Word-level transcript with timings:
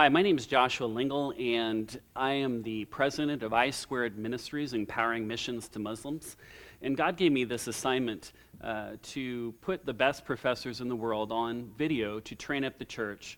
Hi, 0.00 0.08
my 0.08 0.22
name 0.22 0.38
is 0.38 0.46
Joshua 0.46 0.88
Lingel, 0.88 1.38
and 1.38 2.00
I 2.16 2.32
am 2.32 2.62
the 2.62 2.86
president 2.86 3.42
of 3.42 3.52
I 3.52 3.68
Squared 3.68 4.16
Ministries, 4.16 4.72
empowering 4.72 5.28
missions 5.28 5.68
to 5.68 5.78
Muslims. 5.78 6.38
And 6.80 6.96
God 6.96 7.18
gave 7.18 7.32
me 7.32 7.44
this 7.44 7.66
assignment 7.66 8.32
uh, 8.64 8.92
to 9.02 9.52
put 9.60 9.84
the 9.84 9.92
best 9.92 10.24
professors 10.24 10.80
in 10.80 10.88
the 10.88 10.96
world 10.96 11.30
on 11.30 11.70
video 11.76 12.18
to 12.18 12.34
train 12.34 12.64
up 12.64 12.78
the 12.78 12.84
church 12.86 13.36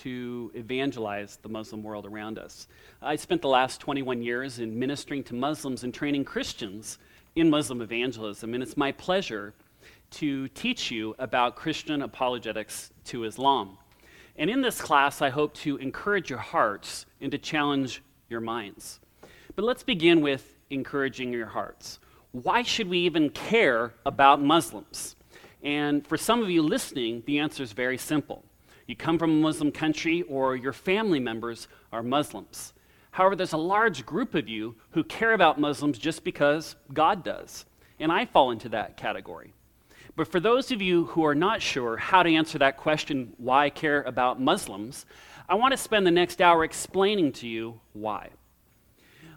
to 0.00 0.50
evangelize 0.54 1.36
the 1.42 1.48
Muslim 1.50 1.82
world 1.82 2.06
around 2.06 2.38
us. 2.38 2.68
I 3.02 3.16
spent 3.16 3.42
the 3.42 3.48
last 3.48 3.78
21 3.82 4.22
years 4.22 4.60
in 4.60 4.78
ministering 4.78 5.22
to 5.24 5.34
Muslims 5.34 5.84
and 5.84 5.92
training 5.92 6.24
Christians 6.24 6.96
in 7.36 7.50
Muslim 7.50 7.82
evangelism, 7.82 8.54
and 8.54 8.62
it's 8.62 8.78
my 8.78 8.92
pleasure 8.92 9.52
to 10.12 10.48
teach 10.48 10.90
you 10.90 11.14
about 11.18 11.54
Christian 11.54 12.00
apologetics 12.00 12.92
to 13.04 13.24
Islam. 13.24 13.76
And 14.38 14.48
in 14.48 14.62
this 14.62 14.80
class, 14.80 15.20
I 15.20 15.30
hope 15.30 15.52
to 15.54 15.76
encourage 15.78 16.30
your 16.30 16.38
hearts 16.38 17.06
and 17.20 17.32
to 17.32 17.38
challenge 17.38 18.02
your 18.28 18.40
minds. 18.40 19.00
But 19.56 19.64
let's 19.64 19.82
begin 19.82 20.20
with 20.20 20.54
encouraging 20.70 21.32
your 21.32 21.46
hearts. 21.46 21.98
Why 22.30 22.62
should 22.62 22.88
we 22.88 23.00
even 23.00 23.30
care 23.30 23.94
about 24.06 24.40
Muslims? 24.40 25.16
And 25.64 26.06
for 26.06 26.16
some 26.16 26.40
of 26.40 26.50
you 26.50 26.62
listening, 26.62 27.24
the 27.26 27.40
answer 27.40 27.64
is 27.64 27.72
very 27.72 27.98
simple. 27.98 28.44
You 28.86 28.94
come 28.94 29.18
from 29.18 29.32
a 29.32 29.42
Muslim 29.42 29.72
country, 29.72 30.22
or 30.22 30.54
your 30.54 30.72
family 30.72 31.18
members 31.18 31.66
are 31.92 32.04
Muslims. 32.04 32.74
However, 33.10 33.34
there's 33.34 33.54
a 33.54 33.58
large 33.58 34.06
group 34.06 34.36
of 34.36 34.48
you 34.48 34.76
who 34.90 35.02
care 35.02 35.32
about 35.32 35.58
Muslims 35.58 35.98
just 35.98 36.22
because 36.22 36.76
God 36.94 37.24
does. 37.24 37.66
And 37.98 38.12
I 38.12 38.24
fall 38.24 38.52
into 38.52 38.68
that 38.68 38.96
category. 38.96 39.52
But 40.18 40.26
for 40.26 40.40
those 40.40 40.72
of 40.72 40.82
you 40.82 41.04
who 41.04 41.24
are 41.24 41.34
not 41.36 41.62
sure 41.62 41.96
how 41.96 42.24
to 42.24 42.34
answer 42.34 42.58
that 42.58 42.76
question, 42.76 43.34
why 43.36 43.70
care 43.70 44.02
about 44.02 44.40
Muslims, 44.40 45.06
I 45.48 45.54
want 45.54 45.70
to 45.70 45.78
spend 45.78 46.04
the 46.04 46.10
next 46.10 46.42
hour 46.42 46.64
explaining 46.64 47.30
to 47.34 47.46
you 47.46 47.78
why. 47.92 48.30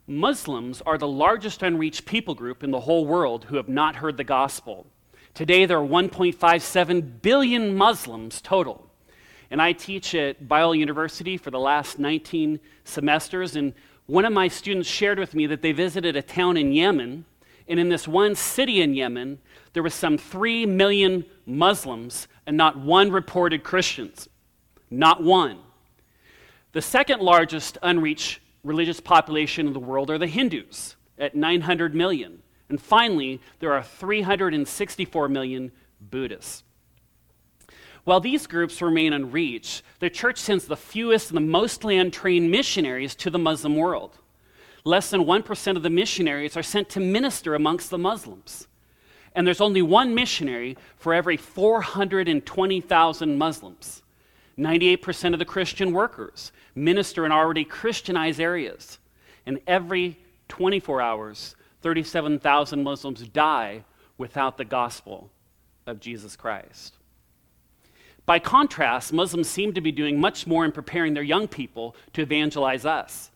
Muslims 0.08 0.82
are 0.82 0.98
the 0.98 1.08
largest 1.08 1.62
unreached 1.62 2.08
people 2.08 2.34
group 2.34 2.64
in 2.64 2.72
the 2.72 2.80
whole 2.80 3.06
world 3.06 3.46
who 3.46 3.58
have 3.58 3.70
not 3.70 3.98
heard 3.98 4.18
the 4.18 4.24
gospel. 4.24 4.88
Today, 5.36 5.68
there 5.68 5.78
are 5.78 5.88
1.57 5.88 7.22
billion 7.22 7.76
Muslims 7.76 8.42
total. 8.42 8.90
And 9.52 9.62
I 9.62 9.74
teach 9.74 10.16
at 10.16 10.46
Biola 10.46 10.80
University 10.80 11.38
for 11.38 11.52
the 11.52 11.60
last 11.60 12.00
19 12.00 12.60
semesters. 12.86 13.56
And 13.56 13.76
one 14.08 14.26
of 14.26 14.34
my 14.34 14.48
students 14.48 14.90
shared 14.90 15.20
with 15.20 15.36
me 15.36 15.46
that 15.46 15.62
they 15.62 15.74
visited 15.74 16.16
a 16.16 16.24
town 16.24 16.58
in 16.58 16.72
Yemen. 16.72 17.26
And 17.68 17.80
in 17.80 17.90
this 17.90 18.08
one 18.08 18.34
city 18.34 18.82
in 18.82 18.96
Yemen, 18.96 19.38
there 19.74 19.84
was 19.84 19.94
some 19.94 20.18
3 20.18 20.66
million 20.66 21.26
Muslims 21.46 22.28
and 22.46 22.58
not 22.58 22.78
one 22.78 23.12
reported 23.12 23.64
Christians. 23.64 24.28
Not 24.90 25.24
one. 25.24 25.60
The 26.74 26.82
second 26.82 27.22
largest 27.22 27.78
unreached 27.82 28.40
religious 28.64 29.00
population 29.00 29.68
in 29.68 29.74
the 29.74 29.80
world 29.80 30.10
are 30.10 30.18
the 30.18 30.28
Hindus 30.28 30.96
at 31.18 31.36
900 31.36 31.96
million. 31.96 32.42
And 32.70 32.82
finally, 32.82 33.42
there 33.60 33.74
are 33.74 33.84
364 33.84 35.30
million 35.30 35.72
Buddhists. 36.00 36.64
While 38.04 38.20
these 38.20 38.48
groups 38.48 38.82
remain 38.82 39.14
unreached, 39.14 39.84
the 40.00 40.10
church 40.10 40.38
sends 40.38 40.66
the 40.66 40.78
fewest 40.78 41.30
and 41.30 41.38
the 41.38 41.42
most 41.42 41.84
untrained 41.84 42.50
missionaries 42.50 43.14
to 43.16 43.30
the 43.30 43.38
Muslim 43.38 43.76
world. 43.76 44.18
Less 44.84 45.12
than 45.12 45.26
1% 45.26 45.76
of 45.76 45.84
the 45.84 45.90
missionaries 45.90 46.58
are 46.58 46.64
sent 46.64 46.90
to 46.90 47.00
minister 47.00 47.54
amongst 47.54 47.92
the 47.92 48.00
Muslims. 48.00 48.68
And 49.34 49.48
there's 49.48 49.62
only 49.62 49.82
one 49.82 50.14
missionary 50.14 50.78
for 50.98 51.14
every 51.14 51.38
420,000 51.38 53.38
Muslims. 53.38 54.04
98% 54.58 55.34
of 55.34 55.40
the 55.40 55.46
Christian 55.46 55.94
workers 55.94 56.52
minister 56.76 57.26
in 57.26 57.32
already 57.32 57.64
Christianized 57.64 58.40
areas. 58.40 59.00
And 59.46 59.60
every 59.66 60.20
24 60.50 61.02
hours, 61.02 61.56
37,000 61.82 62.84
Muslims 62.84 63.28
die 63.28 63.84
without 64.18 64.58
the 64.58 64.66
gospel 64.66 65.32
of 65.88 66.00
Jesus 66.00 66.36
Christ. 66.36 66.98
By 68.26 68.40
contrast, 68.40 69.12
Muslims 69.12 69.50
seem 69.50 69.74
to 69.74 69.82
be 69.82 69.92
doing 69.92 70.20
much 70.20 70.46
more 70.46 70.64
in 70.64 70.72
preparing 70.72 71.14
their 71.14 71.24
young 71.24 71.48
people 71.48 71.96
to 72.14 72.22
evangelize 72.22 72.86
us. 72.86 73.31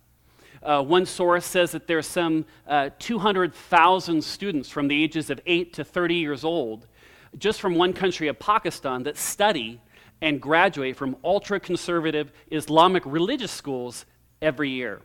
Uh, 0.65 0.81
one 0.81 1.05
source 1.05 1.45
says 1.45 1.71
that 1.73 1.85
there 1.85 1.99
are 1.99 2.01
some 2.01 2.43
uh, 2.67 2.89
200,000 2.97 4.23
students 4.23 4.67
from 4.67 4.87
the 4.87 5.03
ages 5.03 5.29
of 5.29 5.39
8 5.45 5.73
to 5.73 5.83
30 5.83 6.15
years 6.15 6.43
old, 6.43 6.87
just 7.37 7.61
from 7.61 7.75
one 7.75 7.93
country 7.93 8.27
of 8.29 8.39
Pakistan, 8.39 9.03
that 9.03 9.15
study 9.15 9.79
and 10.21 10.41
graduate 10.41 10.95
from 10.95 11.17
ultra 11.23 11.59
conservative 11.59 12.31
Islamic 12.49 13.03
religious 13.05 13.51
schools 13.51 14.07
every 14.41 14.71
year. 14.71 15.01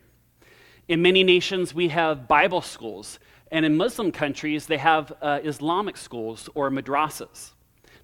In 0.89 1.03
many 1.03 1.23
nations, 1.23 1.75
we 1.75 1.89
have 1.89 2.27
Bible 2.27 2.63
schools, 2.63 3.19
and 3.53 3.67
in 3.67 3.77
Muslim 3.77 4.13
countries, 4.13 4.65
they 4.65 4.79
have 4.79 5.13
uh, 5.21 5.41
Islamic 5.45 5.99
schools 5.99 6.49
or 6.55 6.71
madrasas. 6.71 7.51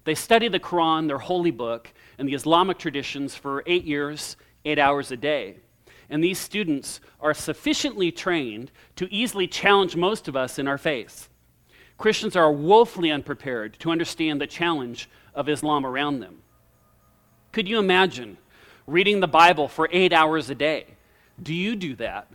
They 0.03 0.13
study 0.13 0.47
the 0.47 0.59
Quran, 0.59 1.07
their 1.07 1.17
holy 1.17 1.51
book, 1.51 1.91
and 2.19 2.29
the 2.29 2.35
Islamic 2.35 2.77
traditions 2.77 3.33
for 3.33 3.63
eight 3.65 3.83
years, 3.83 4.37
eight 4.63 4.77
hours 4.77 5.11
a 5.11 5.17
day. 5.17 5.57
And 6.09 6.23
these 6.23 6.39
students 6.39 7.01
are 7.19 7.33
sufficiently 7.33 8.11
trained 8.11 8.71
to 8.95 9.13
easily 9.13 9.47
challenge 9.47 9.95
most 9.95 10.27
of 10.27 10.35
us 10.35 10.57
in 10.57 10.67
our 10.67 10.77
faith. 10.77 11.29
Christians 11.97 12.35
are 12.35 12.51
woefully 12.51 13.11
unprepared 13.11 13.77
to 13.79 13.91
understand 13.91 14.39
the 14.39 14.47
challenge 14.47 15.09
of 15.33 15.49
Islam 15.49 15.85
around 15.85 16.19
them. 16.19 16.39
Could 17.51 17.67
you 17.67 17.79
imagine 17.79 18.37
reading 18.85 19.19
the 19.19 19.27
Bible 19.27 19.67
for 19.67 19.89
eight 19.91 20.13
hours 20.13 20.49
a 20.49 20.55
day? 20.55 20.85
Do 21.41 21.53
you 21.53 21.75
do 21.75 21.95
that? 21.95 22.31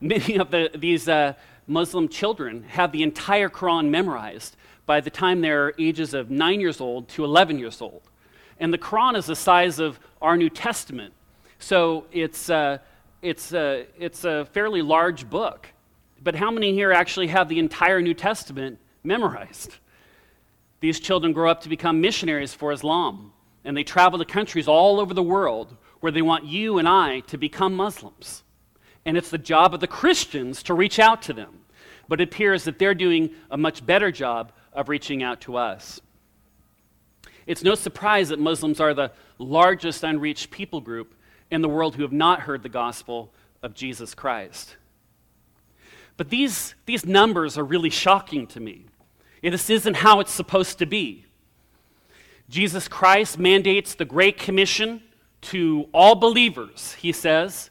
Many 0.00 0.36
of 0.36 0.50
the, 0.50 0.70
these 0.74 1.08
uh, 1.08 1.34
Muslim 1.66 2.08
children 2.08 2.64
have 2.68 2.92
the 2.92 3.02
entire 3.02 3.48
Quran 3.48 3.90
memorized 3.90 4.56
by 4.86 5.00
the 5.00 5.10
time 5.10 5.40
they're 5.40 5.74
ages 5.78 6.14
of 6.14 6.30
9 6.30 6.60
years 6.60 6.80
old 6.80 7.08
to 7.08 7.24
11 7.24 7.58
years 7.58 7.82
old. 7.82 8.02
And 8.58 8.72
the 8.72 8.78
Quran 8.78 9.16
is 9.16 9.26
the 9.26 9.36
size 9.36 9.78
of 9.78 10.00
our 10.22 10.36
New 10.36 10.48
Testament. 10.48 11.12
So 11.58 12.06
it's, 12.12 12.50
uh, 12.50 12.78
it's, 13.22 13.52
uh, 13.52 13.84
it's 13.98 14.24
a 14.24 14.46
fairly 14.52 14.82
large 14.82 15.28
book. 15.28 15.68
But 16.22 16.34
how 16.34 16.50
many 16.50 16.72
here 16.72 16.92
actually 16.92 17.28
have 17.28 17.48
the 17.48 17.58
entire 17.58 18.00
New 18.00 18.14
Testament 18.14 18.78
memorized? 19.02 19.76
These 20.80 21.00
children 21.00 21.32
grow 21.32 21.50
up 21.50 21.62
to 21.62 21.68
become 21.68 22.00
missionaries 22.00 22.54
for 22.54 22.72
Islam, 22.72 23.32
and 23.64 23.76
they 23.76 23.84
travel 23.84 24.18
to 24.18 24.24
countries 24.24 24.68
all 24.68 25.00
over 25.00 25.14
the 25.14 25.22
world 25.22 25.76
where 26.00 26.12
they 26.12 26.22
want 26.22 26.44
you 26.44 26.78
and 26.78 26.88
I 26.88 27.20
to 27.20 27.36
become 27.36 27.74
Muslims. 27.74 28.44
And 29.04 29.16
it's 29.16 29.30
the 29.30 29.38
job 29.38 29.74
of 29.74 29.80
the 29.80 29.86
Christians 29.86 30.62
to 30.64 30.74
reach 30.74 30.98
out 30.98 31.22
to 31.22 31.32
them. 31.32 31.60
But 32.08 32.20
it 32.20 32.28
appears 32.28 32.64
that 32.64 32.78
they're 32.78 32.94
doing 32.94 33.30
a 33.50 33.56
much 33.56 33.84
better 33.84 34.12
job 34.12 34.52
of 34.72 34.88
reaching 34.88 35.22
out 35.22 35.40
to 35.42 35.56
us. 35.56 36.00
It's 37.46 37.64
no 37.64 37.74
surprise 37.74 38.28
that 38.28 38.38
Muslims 38.38 38.80
are 38.80 38.94
the 38.94 39.12
largest 39.38 40.04
unreached 40.04 40.50
people 40.50 40.80
group 40.80 41.14
in 41.50 41.62
the 41.62 41.68
world 41.68 41.96
who 41.96 42.02
have 42.02 42.12
not 42.12 42.40
heard 42.40 42.62
the 42.62 42.68
gospel 42.68 43.32
of 43.62 43.74
Jesus 43.74 44.14
Christ. 44.14 44.76
But 46.16 46.30
these, 46.30 46.74
these 46.86 47.06
numbers 47.06 47.56
are 47.56 47.64
really 47.64 47.90
shocking 47.90 48.46
to 48.48 48.60
me. 48.60 48.86
This 49.42 49.70
isn't 49.70 49.96
how 49.96 50.20
it's 50.20 50.32
supposed 50.32 50.78
to 50.78 50.86
be. 50.86 51.24
Jesus 52.48 52.88
Christ 52.88 53.38
mandates 53.38 53.94
the 53.94 54.04
Great 54.04 54.38
Commission 54.38 55.02
to 55.42 55.88
all 55.92 56.14
believers. 56.14 56.94
He 56.94 57.12
says, 57.12 57.70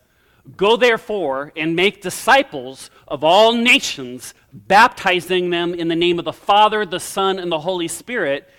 Go 0.56 0.77
therefore 0.77 1.51
and 1.57 1.75
make 1.75 2.01
disciples 2.01 2.89
of 3.07 3.24
all 3.24 3.53
nations, 3.53 4.33
baptizing 4.53 5.50
them 5.50 5.74
in 5.74 5.89
the 5.89 5.95
name 5.95 6.19
of 6.19 6.25
the 6.25 6.31
Father, 6.31 6.85
the 6.85 7.01
Son, 7.01 7.38
and 7.38 7.51
the 7.51 7.59
Holy 7.59 7.89
Spirit, 7.89 8.50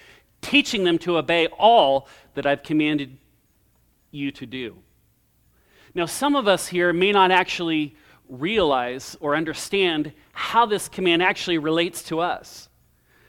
teaching 0.42 0.84
them 0.84 0.98
to 0.98 1.16
obey 1.16 1.46
all 1.46 2.08
that 2.34 2.44
I've 2.44 2.62
commanded 2.62 3.16
you 4.10 4.30
to 4.32 4.44
do. 4.44 4.76
Now, 5.98 6.06
some 6.06 6.36
of 6.36 6.46
us 6.46 6.68
here 6.68 6.92
may 6.92 7.10
not 7.10 7.32
actually 7.32 7.96
realize 8.28 9.16
or 9.18 9.34
understand 9.34 10.12
how 10.30 10.64
this 10.64 10.88
command 10.88 11.24
actually 11.24 11.58
relates 11.58 12.04
to 12.04 12.20
us. 12.20 12.68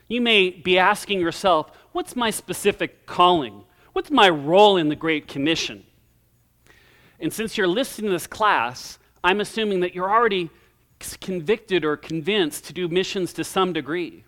You 0.08 0.22
may 0.22 0.52
be 0.52 0.78
asking 0.78 1.20
yourself, 1.20 1.72
what's 1.94 2.16
my 2.16 2.30
specific 2.30 3.08
calling? 3.08 3.64
What's 3.94 4.12
my 4.12 4.30
role 4.30 4.78
in 4.78 4.88
the 4.88 4.96
Great 4.96 5.28
Commission? 5.28 5.84
And 7.20 7.34
since 7.34 7.58
you're 7.58 7.68
listening 7.68 8.10
to 8.10 8.14
this 8.14 8.28
class, 8.28 9.00
I'm 9.24 9.42
assuming 9.42 9.80
that 9.80 9.96
you're 9.96 10.12
already 10.12 10.52
convicted 11.20 11.84
or 11.84 11.98
convinced 11.98 12.66
to 12.66 12.74
do 12.74 12.88
missions 12.88 13.34
to 13.34 13.44
some 13.44 13.74
degree. 13.74 14.26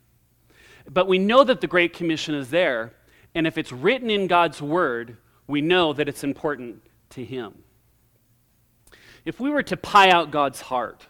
But 0.90 1.08
we 1.08 1.20
know 1.20 1.44
that 1.44 1.62
the 1.62 1.68
Great 1.68 1.94
Commission 1.94 2.34
is 2.34 2.50
there, 2.50 2.94
and 3.36 3.46
if 3.46 3.60
it's 3.60 3.72
written 3.72 4.10
in 4.10 4.26
God's 4.26 4.64
Word, 4.64 5.18
we 5.46 5.62
know 5.62 5.94
that 5.94 6.10
it's 6.10 6.24
important 6.24 6.82
to 7.12 7.24
Him. 7.24 7.54
If 9.26 9.40
we 9.40 9.50
were 9.50 9.64
to 9.64 9.78
pie 9.78 10.10
out 10.10 10.32
God's 10.32 10.62
heart, 10.62 11.06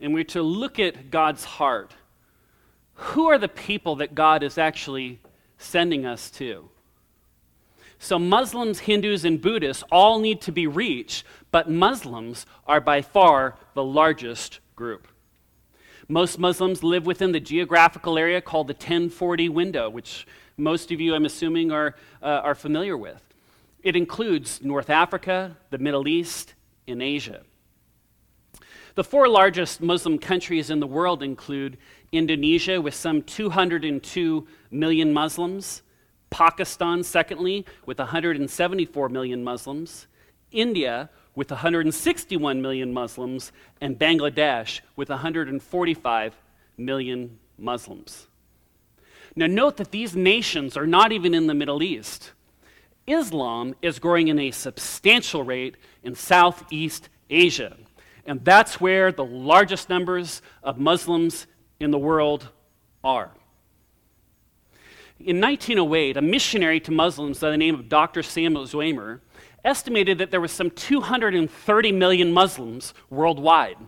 and 0.00 0.12
we 0.12 0.20
were 0.20 0.24
to 0.24 0.42
look 0.42 0.78
at 0.78 1.10
God's 1.10 1.44
heart, 1.44 1.92
who 2.94 3.26
are 3.26 3.38
the 3.38 3.48
people 3.48 3.96
that 3.96 4.14
God 4.14 4.42
is 4.42 4.58
actually 4.58 5.20
sending 5.58 6.04
us 6.04 6.30
to? 6.32 6.68
So 7.98 8.18
Muslims, 8.18 8.80
Hindus, 8.80 9.24
and 9.24 9.40
Buddhists 9.40 9.84
all 9.90 10.18
need 10.18 10.40
to 10.42 10.52
be 10.52 10.66
reached, 10.66 11.24
but 11.50 11.70
Muslims 11.70 12.46
are 12.66 12.80
by 12.80 13.00
far 13.00 13.56
the 13.74 13.84
largest 13.84 14.60
group. 14.74 15.08
Most 16.08 16.38
Muslims 16.38 16.82
live 16.82 17.06
within 17.06 17.32
the 17.32 17.40
geographical 17.40 18.18
area 18.18 18.40
called 18.40 18.68
the 18.68 18.74
1040 18.74 19.48
window, 19.48 19.88
which 19.90 20.26
most 20.56 20.92
of 20.92 21.00
you, 21.00 21.14
I'm 21.14 21.24
assuming, 21.24 21.72
are, 21.72 21.96
uh, 22.22 22.26
are 22.26 22.54
familiar 22.54 22.96
with. 22.96 23.22
It 23.82 23.96
includes 23.96 24.62
North 24.62 24.90
Africa, 24.90 25.56
the 25.70 25.78
Middle 25.78 26.06
East, 26.06 26.54
and 26.88 27.02
Asia. 27.02 27.42
The 28.94 29.04
four 29.04 29.28
largest 29.28 29.82
Muslim 29.82 30.18
countries 30.18 30.70
in 30.70 30.80
the 30.80 30.86
world 30.86 31.22
include 31.22 31.76
Indonesia, 32.12 32.80
with 32.80 32.94
some 32.94 33.22
202 33.22 34.48
million 34.70 35.12
Muslims, 35.12 35.82
Pakistan, 36.30 37.02
secondly, 37.02 37.66
with 37.84 37.98
174 37.98 39.08
million 39.10 39.44
Muslims, 39.44 40.06
India, 40.50 41.10
with 41.34 41.50
161 41.50 42.62
million 42.62 42.92
Muslims, 42.92 43.52
and 43.80 43.98
Bangladesh, 43.98 44.80
with 44.96 45.10
145 45.10 46.36
million 46.78 47.38
Muslims. 47.58 48.26
Now, 49.34 49.46
note 49.46 49.76
that 49.76 49.90
these 49.90 50.16
nations 50.16 50.76
are 50.76 50.86
not 50.86 51.12
even 51.12 51.34
in 51.34 51.46
the 51.46 51.54
Middle 51.54 51.82
East. 51.82 52.32
Islam 53.06 53.74
is 53.82 53.98
growing 53.98 54.28
in 54.28 54.38
a 54.38 54.50
substantial 54.50 55.42
rate 55.42 55.76
in 56.02 56.14
Southeast 56.14 57.08
Asia, 57.30 57.76
and 58.24 58.44
that's 58.44 58.80
where 58.80 59.12
the 59.12 59.24
largest 59.24 59.88
numbers 59.88 60.42
of 60.62 60.78
Muslims 60.78 61.46
in 61.78 61.90
the 61.90 61.98
world 61.98 62.48
are. 63.04 63.30
In 65.18 65.40
1908, 65.40 66.16
a 66.16 66.22
missionary 66.22 66.80
to 66.80 66.90
Muslims 66.90 67.38
by 67.38 67.50
the 67.50 67.56
name 67.56 67.74
of 67.74 67.88
Dr. 67.88 68.22
Samuel 68.22 68.66
Zwemer 68.66 69.20
estimated 69.64 70.18
that 70.18 70.30
there 70.30 70.40
were 70.40 70.48
some 70.48 70.70
230 70.70 71.92
million 71.92 72.32
Muslims 72.32 72.92
worldwide. 73.08 73.78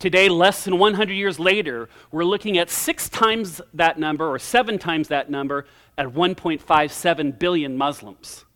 Today, 0.00 0.30
less 0.30 0.64
than 0.64 0.78
100 0.78 1.12
years 1.12 1.38
later, 1.38 1.90
we're 2.10 2.24
looking 2.24 2.56
at 2.56 2.70
six 2.70 3.10
times 3.10 3.60
that 3.74 3.98
number 3.98 4.26
or 4.26 4.38
seven 4.38 4.78
times 4.78 5.08
that 5.08 5.28
number 5.28 5.66
at 5.98 6.06
1.57 6.06 7.38
billion 7.38 7.76
Muslims. 7.76 8.46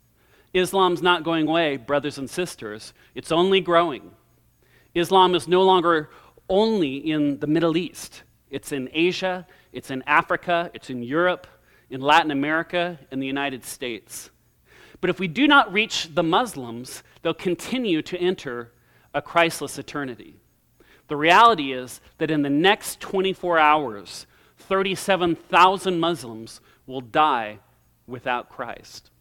Islam's 0.55 1.03
not 1.03 1.23
going 1.23 1.47
away, 1.47 1.77
brothers 1.77 2.17
and 2.17 2.27
sisters, 2.27 2.95
it's 3.13 3.31
only 3.31 3.61
growing. 3.61 4.09
Islam 4.95 5.35
is 5.35 5.47
no 5.47 5.61
longer 5.61 6.09
only 6.49 6.95
in 6.95 7.39
the 7.39 7.45
Middle 7.45 7.77
East, 7.77 8.23
it's 8.49 8.71
in 8.71 8.89
Asia, 8.91 9.45
it's 9.71 9.91
in 9.91 10.01
Africa, 10.07 10.71
it's 10.73 10.89
in 10.89 11.03
Europe, 11.03 11.45
in 11.91 12.01
Latin 12.01 12.31
America, 12.31 12.97
in 13.11 13.19
the 13.19 13.27
United 13.27 13.63
States. 13.63 14.31
But 14.99 15.11
if 15.11 15.19
we 15.19 15.27
do 15.27 15.47
not 15.47 15.71
reach 15.71 16.09
the 16.15 16.23
Muslims, 16.23 17.03
they'll 17.21 17.35
continue 17.35 18.01
to 18.01 18.17
enter 18.17 18.71
a 19.13 19.21
Christless 19.21 19.77
eternity. 19.77 20.39
The 21.07 21.15
reality 21.15 21.71
is 21.71 22.01
that 22.17 22.31
in 22.31 22.41
the 22.41 22.49
next 22.49 22.99
24 22.99 23.59
hours, 23.59 24.25
37,000 24.57 25.99
Muslims 25.99 26.61
will 26.87 27.01
die 27.01 27.59
without 28.07 28.49
Christ. 28.49 29.11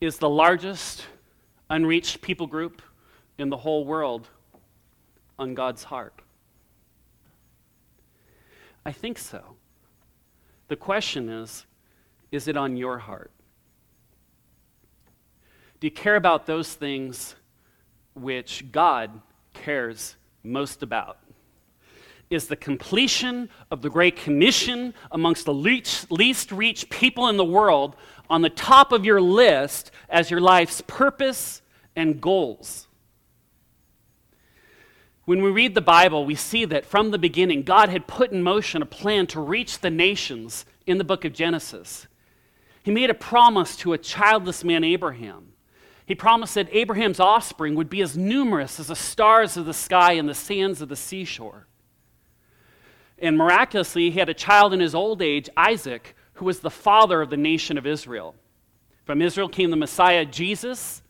Is 0.00 0.18
the 0.18 0.28
largest 0.28 1.06
unreached 1.70 2.20
people 2.20 2.46
group 2.46 2.82
in 3.36 3.50
the 3.50 3.56
whole 3.56 3.84
world 3.84 4.28
on 5.38 5.54
God's 5.54 5.84
heart? 5.84 6.14
I 8.84 8.92
think 8.92 9.18
so. 9.18 9.56
The 10.68 10.76
question 10.76 11.28
is 11.28 11.66
is 12.30 12.46
it 12.46 12.56
on 12.56 12.76
your 12.76 12.98
heart? 12.98 13.30
Do 15.80 15.86
you 15.86 15.90
care 15.90 16.16
about 16.16 16.46
those 16.46 16.74
things 16.74 17.36
which 18.20 18.70
God 18.72 19.20
cares 19.54 20.16
most 20.42 20.82
about? 20.82 21.18
Is 22.30 22.46
the 22.46 22.56
completion 22.56 23.48
of 23.70 23.80
the 23.80 23.88
Great 23.88 24.16
Commission 24.16 24.92
amongst 25.10 25.46
the 25.46 25.54
least, 25.54 26.52
reached 26.52 26.90
people 26.90 27.28
in 27.28 27.38
the 27.38 27.44
world 27.44 27.96
on 28.28 28.42
the 28.42 28.50
top 28.50 28.92
of 28.92 29.04
your 29.04 29.20
list 29.20 29.90
as 30.10 30.30
your 30.30 30.40
life's 30.40 30.82
purpose 30.86 31.62
and 31.96 32.20
goals? 32.20 32.86
When 35.24 35.42
we 35.42 35.50
read 35.50 35.74
the 35.74 35.80
Bible, 35.80 36.24
we 36.24 36.34
see 36.34 36.64
that 36.66 36.86
from 36.86 37.10
the 37.10 37.18
beginning, 37.18 37.62
God 37.62 37.88
had 37.88 38.06
put 38.06 38.32
in 38.32 38.42
motion 38.42 38.80
a 38.80 38.86
plan 38.86 39.26
to 39.28 39.40
reach 39.40 39.80
the 39.80 39.90
nations 39.90 40.64
in 40.86 40.96
the 40.96 41.04
book 41.04 41.24
of 41.24 41.34
Genesis. 41.34 42.06
He 42.82 42.90
made 42.90 43.10
a 43.10 43.14
promise 43.14 43.76
to 43.76 43.92
a 43.92 43.98
childless 43.98 44.64
man, 44.64 44.84
Abraham. 44.84 45.52
He 46.08 46.14
promised 46.14 46.54
that 46.54 46.72
Abraham's 46.72 47.20
offspring 47.20 47.74
would 47.74 47.90
be 47.90 48.00
as 48.00 48.16
numerous 48.16 48.80
as 48.80 48.86
the 48.86 48.96
stars 48.96 49.58
of 49.58 49.66
the 49.66 49.74
sky 49.74 50.12
and 50.12 50.26
the 50.26 50.34
sands 50.34 50.80
of 50.80 50.88
the 50.88 50.96
seashore. 50.96 51.66
And 53.18 53.36
miraculously, 53.36 54.10
he 54.10 54.18
had 54.18 54.30
a 54.30 54.34
child 54.34 54.72
in 54.72 54.80
his 54.80 54.94
old 54.94 55.20
age, 55.20 55.50
Isaac, 55.54 56.16
who 56.32 56.46
was 56.46 56.60
the 56.60 56.70
father 56.70 57.20
of 57.20 57.28
the 57.28 57.36
nation 57.36 57.76
of 57.76 57.86
Israel. 57.86 58.34
From 59.04 59.20
Israel 59.20 59.50
came 59.50 59.68
the 59.68 59.76
Messiah, 59.76 60.24
Jesus, 60.24 61.02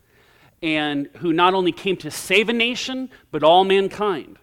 and 0.62 1.08
who 1.18 1.32
not 1.32 1.54
only 1.54 1.70
came 1.70 1.96
to 1.98 2.10
save 2.10 2.48
a 2.48 2.52
nation, 2.52 3.08
but 3.30 3.44
all 3.44 3.62
mankind. 3.62 4.36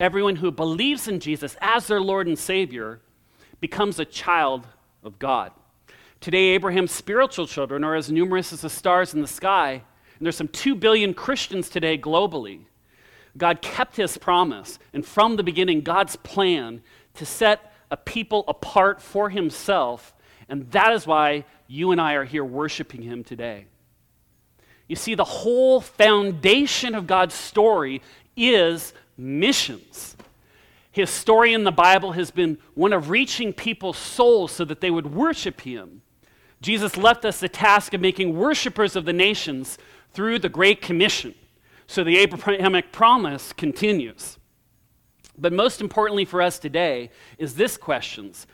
Everyone 0.00 0.36
who 0.36 0.50
believes 0.50 1.08
in 1.08 1.20
Jesus 1.20 1.58
as 1.60 1.88
their 1.88 2.00
Lord 2.00 2.26
and 2.26 2.38
Savior 2.38 3.02
becomes 3.60 3.98
a 3.98 4.06
child 4.06 4.66
of 5.02 5.18
God. 5.18 5.52
Today, 6.24 6.54
Abraham's 6.54 6.90
spiritual 6.90 7.46
children 7.46 7.84
are 7.84 7.94
as 7.94 8.10
numerous 8.10 8.50
as 8.50 8.62
the 8.62 8.70
stars 8.70 9.12
in 9.12 9.20
the 9.20 9.26
sky, 9.26 9.72
and 9.72 10.24
there's 10.24 10.38
some 10.38 10.48
2 10.48 10.74
billion 10.74 11.12
Christians 11.12 11.68
today 11.68 11.98
globally. 11.98 12.60
God 13.36 13.60
kept 13.60 13.96
his 13.96 14.16
promise, 14.16 14.78
and 14.94 15.04
from 15.04 15.36
the 15.36 15.42
beginning, 15.42 15.82
God's 15.82 16.16
plan 16.16 16.80
to 17.16 17.26
set 17.26 17.74
a 17.90 17.98
people 17.98 18.42
apart 18.48 19.02
for 19.02 19.28
himself, 19.28 20.14
and 20.48 20.70
that 20.70 20.94
is 20.94 21.06
why 21.06 21.44
you 21.66 21.92
and 21.92 22.00
I 22.00 22.14
are 22.14 22.24
here 22.24 22.42
worshiping 22.42 23.02
him 23.02 23.22
today. 23.22 23.66
You 24.88 24.96
see, 24.96 25.14
the 25.14 25.24
whole 25.24 25.82
foundation 25.82 26.94
of 26.94 27.06
God's 27.06 27.34
story 27.34 28.00
is 28.34 28.94
missions. 29.18 30.16
His 30.90 31.10
story 31.10 31.52
in 31.52 31.64
the 31.64 31.70
Bible 31.70 32.12
has 32.12 32.30
been 32.30 32.56
one 32.72 32.94
of 32.94 33.10
reaching 33.10 33.52
people's 33.52 33.98
souls 33.98 34.52
so 34.52 34.64
that 34.64 34.80
they 34.80 34.90
would 34.90 35.12
worship 35.12 35.60
him. 35.60 36.00
Jesus 36.64 36.96
left 36.96 37.26
us 37.26 37.40
the 37.40 37.48
task 37.48 37.92
of 37.92 38.00
making 38.00 38.38
worshipers 38.38 38.96
of 38.96 39.04
the 39.04 39.12
nations 39.12 39.76
through 40.14 40.38
the 40.38 40.48
Great 40.48 40.80
Commission. 40.80 41.34
So 41.86 42.02
the 42.02 42.16
Abrahamic 42.16 42.90
promise 42.90 43.52
continues. 43.52 44.38
But 45.36 45.52
most 45.52 45.82
importantly 45.82 46.24
for 46.24 46.40
us 46.40 46.58
today 46.58 47.10
is 47.36 47.56
this 47.56 47.76
questions. 47.76 48.46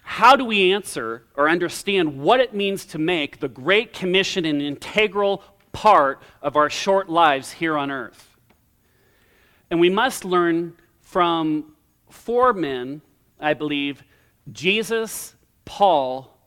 How 0.00 0.36
do 0.36 0.44
we 0.46 0.72
answer 0.72 1.24
or 1.36 1.50
understand 1.50 2.18
what 2.18 2.40
it 2.40 2.54
means 2.54 2.86
to 2.86 2.98
make 2.98 3.40
the 3.40 3.48
Great 3.48 3.92
Commission 3.92 4.46
an 4.46 4.62
integral 4.62 5.42
part 5.72 6.22
of 6.40 6.56
our 6.56 6.70
short 6.70 7.10
lives 7.10 7.52
here 7.52 7.76
on 7.76 7.90
earth? 7.90 8.38
And 9.70 9.78
we 9.78 9.90
must 9.90 10.24
learn 10.24 10.78
from 11.02 11.74
four 12.08 12.54
men, 12.54 13.02
I 13.38 13.52
believe 13.52 14.02
Jesus, 14.50 15.34
Paul, 15.66 16.39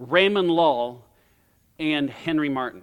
Raymond 0.00 0.50
Lull, 0.50 1.04
and 1.78 2.08
Henry 2.08 2.48
Martyn. 2.48 2.82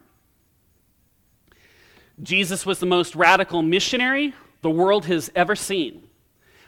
Jesus 2.21 2.65
was 2.65 2.79
the 2.79 2.85
most 2.85 3.15
radical 3.15 3.63
missionary 3.63 4.33
the 4.61 4.69
world 4.69 5.05
has 5.05 5.31
ever 5.35 5.55
seen. 5.55 6.03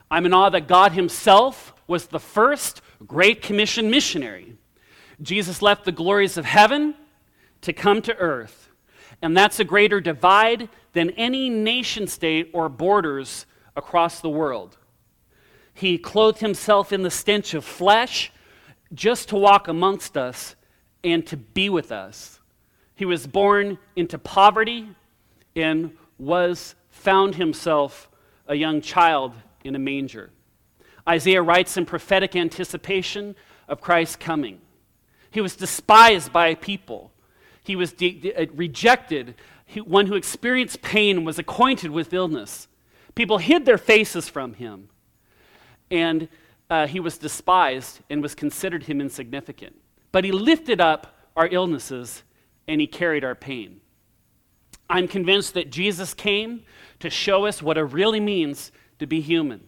I'm 0.09 0.25
in 0.25 0.33
awe 0.33 0.49
that 0.49 0.67
God 0.67 0.93
Himself 0.93 1.73
was 1.87 2.07
the 2.07 2.19
first 2.19 2.81
Great 3.05 3.43
Commission 3.43 3.91
missionary. 3.91 4.55
Jesus 5.21 5.61
left 5.61 5.85
the 5.85 5.91
glories 5.91 6.35
of 6.35 6.45
heaven 6.45 6.95
to 7.61 7.71
come 7.71 8.01
to 8.03 8.15
earth. 8.17 8.69
And 9.21 9.37
that's 9.37 9.59
a 9.59 9.65
greater 9.65 10.01
divide 10.01 10.69
than 10.93 11.11
any 11.11 11.49
nation 11.49 12.07
state 12.07 12.49
or 12.53 12.69
borders 12.69 13.45
across 13.75 14.19
the 14.19 14.29
world. 14.29 14.77
He 15.73 15.97
clothed 15.97 16.39
himself 16.39 16.91
in 16.91 17.03
the 17.03 17.11
stench 17.11 17.53
of 17.53 17.63
flesh 17.63 18.31
just 18.93 19.29
to 19.29 19.35
walk 19.35 19.67
amongst 19.67 20.17
us 20.17 20.55
and 21.03 21.25
to 21.27 21.37
be 21.37 21.69
with 21.69 21.91
us. 21.91 22.39
He 22.95 23.05
was 23.05 23.27
born 23.27 23.77
into 23.95 24.17
poverty 24.17 24.89
and 25.55 25.95
was 26.17 26.75
found 26.89 27.35
himself 27.35 28.09
a 28.47 28.55
young 28.55 28.81
child 28.81 29.33
in 29.63 29.75
a 29.75 29.79
manger. 29.79 30.31
Isaiah 31.07 31.41
writes 31.41 31.77
in 31.77 31.85
prophetic 31.85 32.35
anticipation 32.35 33.35
of 33.67 33.81
Christ's 33.81 34.15
coming. 34.15 34.59
He 35.31 35.41
was 35.41 35.55
despised 35.55 36.33
by 36.33 36.55
people. 36.55 37.11
He 37.63 37.75
was 37.75 37.93
de- 37.93 38.11
de- 38.11 38.35
uh, 38.35 38.47
rejected, 38.53 39.35
he, 39.65 39.79
one 39.79 40.07
who 40.07 40.15
experienced 40.15 40.81
pain 40.81 41.23
was 41.23 41.37
acquainted 41.37 41.91
with 41.91 42.13
illness. 42.13 42.67
People 43.15 43.37
hid 43.37 43.65
their 43.65 43.77
faces 43.77 44.27
from 44.27 44.55
him. 44.55 44.89
And 45.91 46.27
uh, 46.69 46.87
he 46.87 46.99
was 46.99 47.17
despised 47.17 47.99
and 48.09 48.21
was 48.21 48.35
considered 48.35 48.83
him 48.83 49.01
insignificant. 49.01 49.75
but 50.11 50.23
he 50.23 50.31
lifted 50.31 50.81
up 50.81 51.15
our 51.35 51.47
illnesses 51.47 52.23
and 52.67 52.81
he 52.81 52.87
carried 52.87 53.23
our 53.23 53.35
pain. 53.35 53.79
I'm 54.89 55.07
convinced 55.07 55.53
that 55.53 55.71
Jesus 55.71 56.13
came 56.13 56.63
to 56.99 57.09
show 57.09 57.45
us 57.45 57.61
what 57.61 57.77
it 57.77 57.83
really 57.83 58.19
means 58.19 58.71
to 58.97 59.05
be 59.05 59.21
human. 59.21 59.61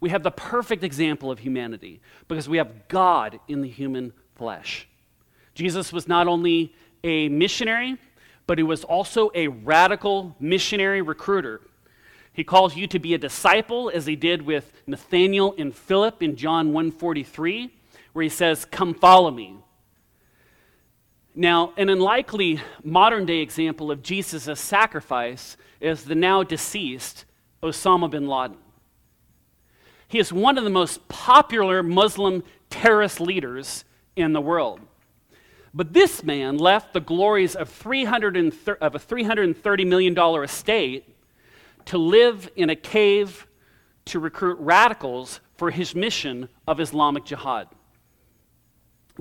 We 0.00 0.10
have 0.10 0.22
the 0.22 0.30
perfect 0.30 0.84
example 0.84 1.30
of 1.30 1.40
humanity 1.40 2.00
because 2.28 2.48
we 2.48 2.56
have 2.58 2.88
God 2.88 3.40
in 3.46 3.60
the 3.60 3.68
human 3.68 4.12
flesh. 4.36 4.88
Jesus 5.54 5.92
was 5.92 6.08
not 6.08 6.28
only 6.28 6.74
a 7.04 7.28
missionary, 7.28 7.96
but 8.46 8.58
he 8.58 8.64
was 8.64 8.84
also 8.84 9.30
a 9.34 9.48
radical 9.48 10.34
missionary 10.40 11.02
recruiter. 11.02 11.60
He 12.38 12.44
calls 12.44 12.76
you 12.76 12.86
to 12.86 13.00
be 13.00 13.14
a 13.14 13.18
disciple 13.18 13.90
as 13.92 14.06
he 14.06 14.14
did 14.14 14.42
with 14.42 14.70
Nathanael 14.86 15.56
and 15.58 15.74
Philip 15.74 16.22
in 16.22 16.36
John 16.36 16.72
1:43 16.72 17.70
where 18.12 18.22
he 18.22 18.28
says, 18.28 18.64
"Come 18.64 18.94
follow 18.94 19.32
me." 19.32 19.56
Now, 21.34 21.72
an 21.76 21.88
unlikely 21.88 22.60
modern 22.84 23.26
day 23.26 23.38
example 23.38 23.90
of 23.90 24.04
Jesus' 24.04 24.60
sacrifice 24.60 25.56
is 25.80 26.04
the 26.04 26.14
now 26.14 26.44
deceased 26.44 27.24
Osama 27.60 28.08
bin 28.08 28.28
Laden. 28.28 28.58
He 30.06 30.20
is 30.20 30.32
one 30.32 30.56
of 30.58 30.62
the 30.62 30.70
most 30.70 31.08
popular 31.08 31.82
Muslim 31.82 32.44
terrorist 32.70 33.20
leaders 33.20 33.84
in 34.14 34.32
the 34.32 34.40
world. 34.40 34.78
But 35.74 35.92
this 35.92 36.22
man 36.22 36.56
left 36.56 36.92
the 36.92 37.00
glories 37.00 37.56
of, 37.56 37.68
of 37.84 38.94
a 38.94 39.00
$330 39.00 39.86
million 39.88 40.16
estate 40.44 41.16
to 41.88 41.96
live 41.96 42.50
in 42.54 42.68
a 42.68 42.76
cave 42.76 43.46
to 44.04 44.20
recruit 44.20 44.58
radicals 44.60 45.40
for 45.56 45.70
his 45.70 45.94
mission 45.94 46.46
of 46.66 46.80
Islamic 46.80 47.24
jihad. 47.24 47.66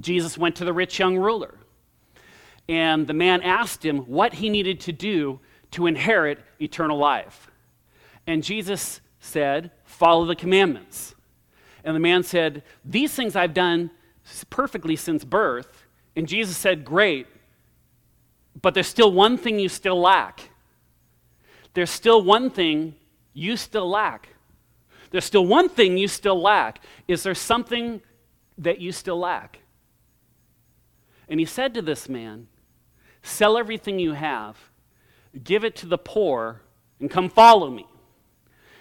Jesus 0.02 0.38
went 0.38 0.58
to 0.58 0.66
the 0.66 0.74
rich 0.74 1.00
young 1.00 1.18
ruler, 1.18 1.56
and 2.68 3.08
the 3.08 3.14
man 3.14 3.42
asked 3.42 3.86
him 3.86 4.00
what 4.00 4.34
he 4.34 4.50
needed 4.50 4.82
to 4.82 4.92
do 4.92 5.40
to 5.72 5.88
inherit 5.88 6.40
eternal 6.62 6.98
life. 6.98 7.50
And 8.28 8.44
Jesus 8.44 9.00
said, 9.22 9.72
Follow 9.86 10.26
the 10.26 10.36
commandments. 10.36 11.16
And 11.86 11.96
the 11.96 12.02
man 12.02 12.22
said, 12.22 12.64
These 12.84 13.14
things 13.14 13.38
I've 13.38 13.54
done 13.54 13.92
perfectly 14.50 14.98
since 14.98 15.24
birth. 15.24 15.86
And 16.18 16.28
Jesus 16.28 16.58
said, 16.58 16.84
Great, 16.84 17.28
but 18.62 18.74
there's 18.74 18.88
still 18.88 19.14
one 19.14 19.38
thing 19.38 19.58
you 19.58 19.70
still 19.70 20.02
lack. 20.02 20.50
There's 21.78 21.92
still 21.92 22.24
one 22.24 22.50
thing 22.50 22.96
you 23.36 23.56
still 23.56 23.88
lack. 23.88 24.30
There's 25.12 25.26
still 25.26 25.46
one 25.46 25.70
thing 25.70 25.96
you 25.96 26.08
still 26.08 26.42
lack. 26.42 26.80
Is 27.08 27.22
there 27.22 27.36
something 27.36 28.02
that 28.58 28.82
you 28.82 28.92
still 28.92 29.20
lack? 29.20 29.60
And 31.30 31.40
he 31.40 31.46
said 31.46 31.76
to 31.76 31.84
this 31.84 32.10
man, 32.10 32.48
Sell 33.22 33.60
everything 33.60 34.00
you 34.00 34.14
have, 34.14 34.58
give 35.44 35.64
it 35.64 35.76
to 35.76 35.86
the 35.86 36.00
poor, 36.00 36.62
and 37.00 37.12
come 37.12 37.30
follow 37.30 37.70
me. 37.70 37.86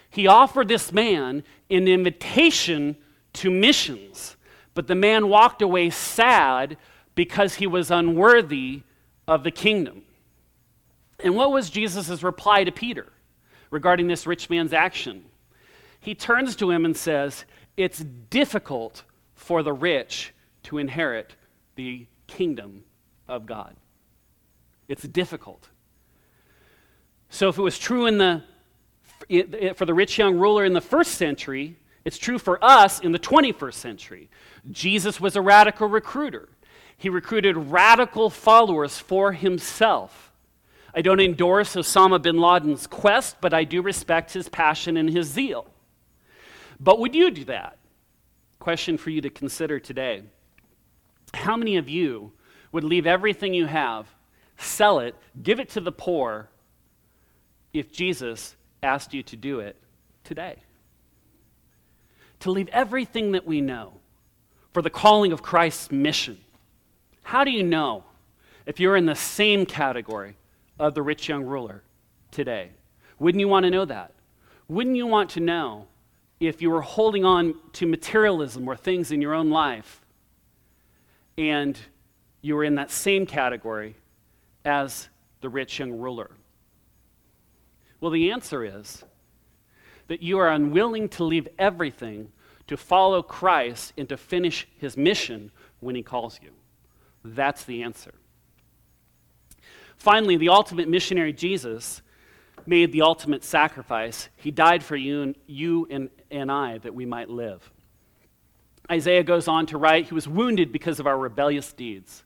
He 0.08 0.26
offered 0.26 0.68
this 0.68 0.90
man 0.90 1.44
an 1.68 1.88
invitation 1.88 2.96
to 3.34 3.50
missions, 3.50 4.36
but 4.72 4.86
the 4.86 4.94
man 4.94 5.28
walked 5.28 5.60
away 5.60 5.90
sad 5.90 6.78
because 7.14 7.56
he 7.56 7.66
was 7.66 7.90
unworthy 7.90 8.84
of 9.28 9.44
the 9.44 9.50
kingdom. 9.50 10.05
And 11.20 11.34
what 11.34 11.50
was 11.50 11.70
Jesus' 11.70 12.22
reply 12.22 12.64
to 12.64 12.72
Peter 12.72 13.06
regarding 13.70 14.08
this 14.08 14.26
rich 14.26 14.50
man's 14.50 14.72
action? 14.72 15.24
He 16.00 16.14
turns 16.14 16.56
to 16.56 16.70
him 16.70 16.84
and 16.84 16.96
says, 16.96 17.44
It's 17.76 18.00
difficult 18.30 19.02
for 19.34 19.62
the 19.62 19.72
rich 19.72 20.32
to 20.64 20.78
inherit 20.78 21.34
the 21.76 22.06
kingdom 22.26 22.84
of 23.28 23.46
God. 23.46 23.76
It's 24.88 25.02
difficult. 25.02 25.68
So, 27.28 27.48
if 27.48 27.58
it 27.58 27.62
was 27.62 27.78
true 27.78 28.06
in 28.06 28.18
the, 28.18 28.42
for 29.74 29.84
the 29.84 29.94
rich 29.94 30.18
young 30.18 30.38
ruler 30.38 30.64
in 30.64 30.72
the 30.72 30.80
first 30.80 31.12
century, 31.12 31.76
it's 32.04 32.18
true 32.18 32.38
for 32.38 32.62
us 32.64 33.00
in 33.00 33.10
the 33.10 33.18
21st 33.18 33.74
century. 33.74 34.30
Jesus 34.70 35.20
was 35.20 35.34
a 35.34 35.40
radical 35.40 35.88
recruiter. 35.88 36.48
He 36.96 37.08
recruited 37.08 37.56
radical 37.56 38.30
followers 38.30 38.98
for 38.98 39.32
himself. 39.32 40.25
I 40.96 41.02
don't 41.02 41.20
endorse 41.20 41.74
Osama 41.74 42.20
bin 42.20 42.38
Laden's 42.38 42.86
quest, 42.86 43.36
but 43.42 43.52
I 43.52 43.64
do 43.64 43.82
respect 43.82 44.32
his 44.32 44.48
passion 44.48 44.96
and 44.96 45.10
his 45.10 45.26
zeal. 45.26 45.66
But 46.80 46.98
would 47.00 47.14
you 47.14 47.30
do 47.30 47.44
that? 47.44 47.76
Question 48.58 48.96
for 48.96 49.10
you 49.10 49.20
to 49.20 49.28
consider 49.28 49.78
today. 49.78 50.22
How 51.34 51.54
many 51.54 51.76
of 51.76 51.90
you 51.90 52.32
would 52.72 52.82
leave 52.82 53.06
everything 53.06 53.52
you 53.52 53.66
have, 53.66 54.06
sell 54.56 55.00
it, 55.00 55.14
give 55.42 55.60
it 55.60 55.68
to 55.70 55.80
the 55.82 55.92
poor, 55.92 56.48
if 57.74 57.92
Jesus 57.92 58.56
asked 58.82 59.12
you 59.12 59.22
to 59.24 59.36
do 59.36 59.60
it 59.60 59.76
today? 60.24 60.56
To 62.40 62.50
leave 62.50 62.68
everything 62.68 63.32
that 63.32 63.46
we 63.46 63.60
know 63.60 64.00
for 64.72 64.80
the 64.80 64.90
calling 64.90 65.32
of 65.32 65.42
Christ's 65.42 65.92
mission. 65.92 66.38
How 67.22 67.44
do 67.44 67.50
you 67.50 67.62
know 67.62 68.04
if 68.64 68.80
you're 68.80 68.96
in 68.96 69.04
the 69.04 69.14
same 69.14 69.66
category 69.66 70.36
of 70.78 70.94
the 70.94 71.02
rich 71.02 71.28
young 71.28 71.44
ruler 71.44 71.82
today? 72.30 72.70
Wouldn't 73.18 73.40
you 73.40 73.48
want 73.48 73.64
to 73.64 73.70
know 73.70 73.84
that? 73.84 74.12
Wouldn't 74.68 74.96
you 74.96 75.06
want 75.06 75.30
to 75.30 75.40
know 75.40 75.86
if 76.40 76.60
you 76.60 76.70
were 76.70 76.82
holding 76.82 77.24
on 77.24 77.54
to 77.74 77.86
materialism 77.86 78.68
or 78.68 78.76
things 78.76 79.10
in 79.10 79.22
your 79.22 79.32
own 79.32 79.50
life 79.50 80.04
and 81.38 81.78
you 82.42 82.54
were 82.54 82.64
in 82.64 82.74
that 82.74 82.90
same 82.90 83.26
category 83.26 83.96
as 84.64 85.08
the 85.40 85.48
rich 85.48 85.78
young 85.78 85.92
ruler? 85.92 86.30
Well, 88.00 88.10
the 88.10 88.30
answer 88.30 88.64
is 88.64 89.04
that 90.08 90.22
you 90.22 90.38
are 90.38 90.50
unwilling 90.50 91.08
to 91.10 91.24
leave 91.24 91.48
everything 91.58 92.30
to 92.66 92.76
follow 92.76 93.22
Christ 93.22 93.92
and 93.96 94.08
to 94.08 94.16
finish 94.16 94.66
his 94.78 94.96
mission 94.96 95.50
when 95.80 95.94
he 95.94 96.02
calls 96.02 96.40
you. 96.42 96.50
That's 97.24 97.64
the 97.64 97.82
answer. 97.82 98.14
Finally, 99.98 100.36
the 100.36 100.48
ultimate 100.50 100.88
missionary, 100.88 101.32
Jesus, 101.32 102.02
made 102.66 102.92
the 102.92 103.02
ultimate 103.02 103.44
sacrifice. 103.44 104.28
He 104.36 104.50
died 104.50 104.82
for 104.82 104.96
you 104.96 105.22
and, 105.22 105.36
you 105.46 105.86
and, 105.90 106.10
and 106.30 106.50
I 106.50 106.78
that 106.78 106.94
we 106.94 107.06
might 107.06 107.28
live. 107.28 107.70
Isaiah 108.90 109.24
goes 109.24 109.48
on 109.48 109.66
to 109.66 109.78
write 109.78 110.06
He 110.06 110.14
was 110.14 110.28
wounded 110.28 110.72
because 110.72 111.00
of 111.00 111.06
our 111.06 111.18
rebellious 111.18 111.72
deeds, 111.72 112.24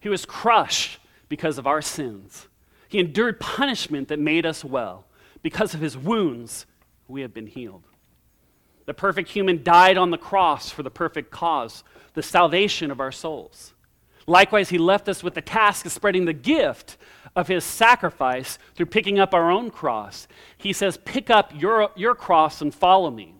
He 0.00 0.08
was 0.08 0.24
crushed 0.24 0.98
because 1.28 1.58
of 1.58 1.66
our 1.66 1.82
sins. 1.82 2.48
He 2.88 2.98
endured 2.98 3.40
punishment 3.40 4.08
that 4.08 4.18
made 4.18 4.44
us 4.44 4.62
well. 4.62 5.06
Because 5.42 5.72
of 5.72 5.80
His 5.80 5.96
wounds, 5.96 6.66
we 7.08 7.22
have 7.22 7.32
been 7.32 7.46
healed. 7.46 7.84
The 8.84 8.94
perfect 8.94 9.30
human 9.30 9.62
died 9.62 9.96
on 9.96 10.10
the 10.10 10.18
cross 10.18 10.70
for 10.70 10.82
the 10.82 10.90
perfect 10.90 11.30
cause, 11.30 11.84
the 12.14 12.22
salvation 12.22 12.90
of 12.90 13.00
our 13.00 13.12
souls. 13.12 13.72
Likewise, 14.26 14.68
he 14.68 14.78
left 14.78 15.08
us 15.08 15.22
with 15.22 15.34
the 15.34 15.40
task 15.40 15.86
of 15.86 15.92
spreading 15.92 16.24
the 16.24 16.32
gift 16.32 16.96
of 17.34 17.48
his 17.48 17.64
sacrifice 17.64 18.58
through 18.74 18.86
picking 18.86 19.18
up 19.18 19.34
our 19.34 19.50
own 19.50 19.70
cross. 19.70 20.28
He 20.56 20.72
says, 20.72 20.98
Pick 21.04 21.30
up 21.30 21.52
your, 21.58 21.90
your 21.96 22.14
cross 22.14 22.60
and 22.60 22.74
follow 22.74 23.10
me. 23.10 23.34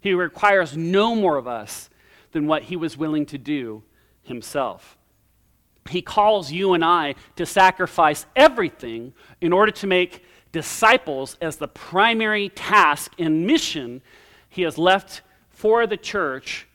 He 0.00 0.14
requires 0.14 0.76
no 0.76 1.14
more 1.14 1.36
of 1.36 1.46
us 1.46 1.90
than 2.32 2.46
what 2.46 2.64
he 2.64 2.76
was 2.76 2.96
willing 2.96 3.26
to 3.26 3.38
do 3.38 3.82
himself. 4.22 4.98
He 5.88 6.02
calls 6.02 6.50
you 6.50 6.74
and 6.74 6.84
I 6.84 7.14
to 7.36 7.46
sacrifice 7.46 8.26
everything 8.34 9.14
in 9.40 9.52
order 9.52 9.72
to 9.72 9.86
make 9.86 10.24
disciples 10.52 11.36
as 11.40 11.56
the 11.56 11.68
primary 11.68 12.48
task 12.48 13.12
and 13.18 13.46
mission 13.46 14.02
he 14.48 14.62
has 14.62 14.78
left 14.78 15.22
for 15.50 15.86
the 15.86 15.96
church 15.96 16.66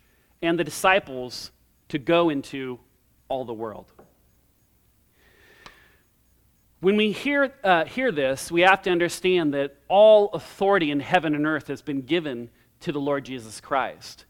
and 0.41 0.57
the 0.57 0.63
disciples 0.63 1.51
to 1.89 1.97
go 1.97 2.29
into 2.29 2.79
all 3.31 3.45
the 3.45 3.53
world. 3.53 3.85
When 6.81 6.97
we 6.97 7.13
hear, 7.13 7.53
uh, 7.63 7.85
hear 7.85 8.11
this, 8.11 8.51
we 8.51 8.61
have 8.61 8.81
to 8.81 8.89
understand 8.89 9.53
that 9.53 9.77
all 9.87 10.29
authority 10.33 10.91
in 10.91 10.99
heaven 10.99 11.33
and 11.33 11.45
earth 11.45 11.67
has 11.67 11.81
been 11.81 12.01
given 12.01 12.49
to 12.81 12.91
the 12.91 12.99
Lord 12.99 13.23
Jesus 13.23 13.61
Christ. 13.61 14.25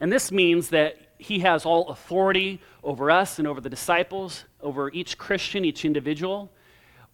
And 0.00 0.12
this 0.12 0.30
means 0.30 0.68
that 0.68 0.98
he 1.16 1.38
has 1.38 1.64
all 1.64 1.88
authority 1.88 2.60
over 2.82 3.10
us 3.10 3.38
and 3.38 3.48
over 3.48 3.60
the 3.60 3.70
disciples, 3.70 4.44
over 4.60 4.90
each 4.90 5.16
Christian, 5.16 5.64
each 5.64 5.86
individual, 5.86 6.52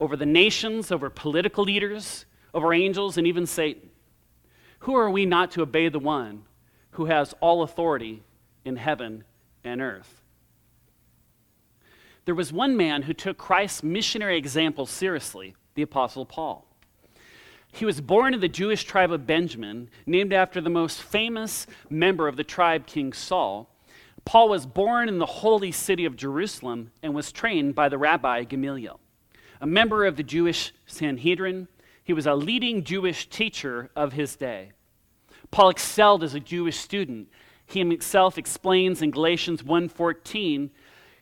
over 0.01 0.17
the 0.17 0.27
nations, 0.27 0.91
over 0.91 1.09
political 1.09 1.63
leaders, 1.63 2.25
over 2.53 2.75
angels, 2.75 3.17
and 3.17 3.29
even 3.29 3.47
Satan. 3.47 3.91
Who 4.81 4.97
are 4.97 5.11
we 5.11 5.25
not 5.25 5.53
to 5.53 5.63
obey 5.63 5.89
the 5.89 6.01
one 6.01 6.43
who 6.93 7.05
has 7.05 7.33
all 7.41 7.63
authority 7.63 8.25
in 8.65 8.75
heaven 8.75 9.23
and 9.63 9.81
earth? 9.81 10.18
There 12.29 12.35
was 12.35 12.53
one 12.53 12.77
man 12.77 13.05
who 13.05 13.15
took 13.15 13.39
Christ's 13.39 13.83
missionary 13.83 14.37
example 14.37 14.85
seriously, 14.85 15.55
the 15.77 15.81
Apostle 15.81 16.27
Paul. 16.27 16.67
He 17.73 17.87
was 17.87 18.03
born 18.03 18.35
in 18.35 18.41
the 18.41 18.51
Jewish 18.51 18.85
tribe 18.85 19.11
of 19.11 19.27
Benjamin, 19.27 19.89
named 20.05 20.35
after 20.35 20.61
the 20.61 20.69
most 20.69 21.01
famous 21.01 21.67
member 21.89 22.29
of 22.29 22.37
the 22.37 22.45
tribe, 22.45 22.87
King 22.87 23.15
Saul. 23.15 23.75
Paul 24.27 24.51
was 24.51 24.67
born 24.67 25.09
in 25.09 25.17
the 25.17 25.25
holy 25.25 25.73
city 25.73 26.05
of 26.05 26.17
Jerusalem 26.17 26.91
and 27.03 27.15
was 27.15 27.33
trained 27.33 27.75
by 27.75 27.89
the 27.89 27.97
rabbi 27.97 28.45
Gamaliel. 28.45 29.01
A 29.63 29.67
member 29.67 30.05
of 30.05 30.17
the 30.17 30.23
Jewish 30.23 30.75
Sanhedrin, 30.85 31.67
he 32.05 32.13
was 32.13 32.27
a 32.27 32.35
leading 32.35 32.85
Jewish 32.85 33.27
teacher 33.31 33.89
of 33.97 34.13
his 34.13 34.37
day. 34.37 34.73
Paul 35.51 35.71
excelled 35.71 36.23
as 36.23 36.35
a 36.35 36.41
Jewish 36.41 36.77
student. 36.77 37.29
He 37.65 37.79
himself 37.79 38.37
explains 38.37 39.01
in 39.01 39.13
Galatians 39.13 39.63
1:14, 39.63 40.69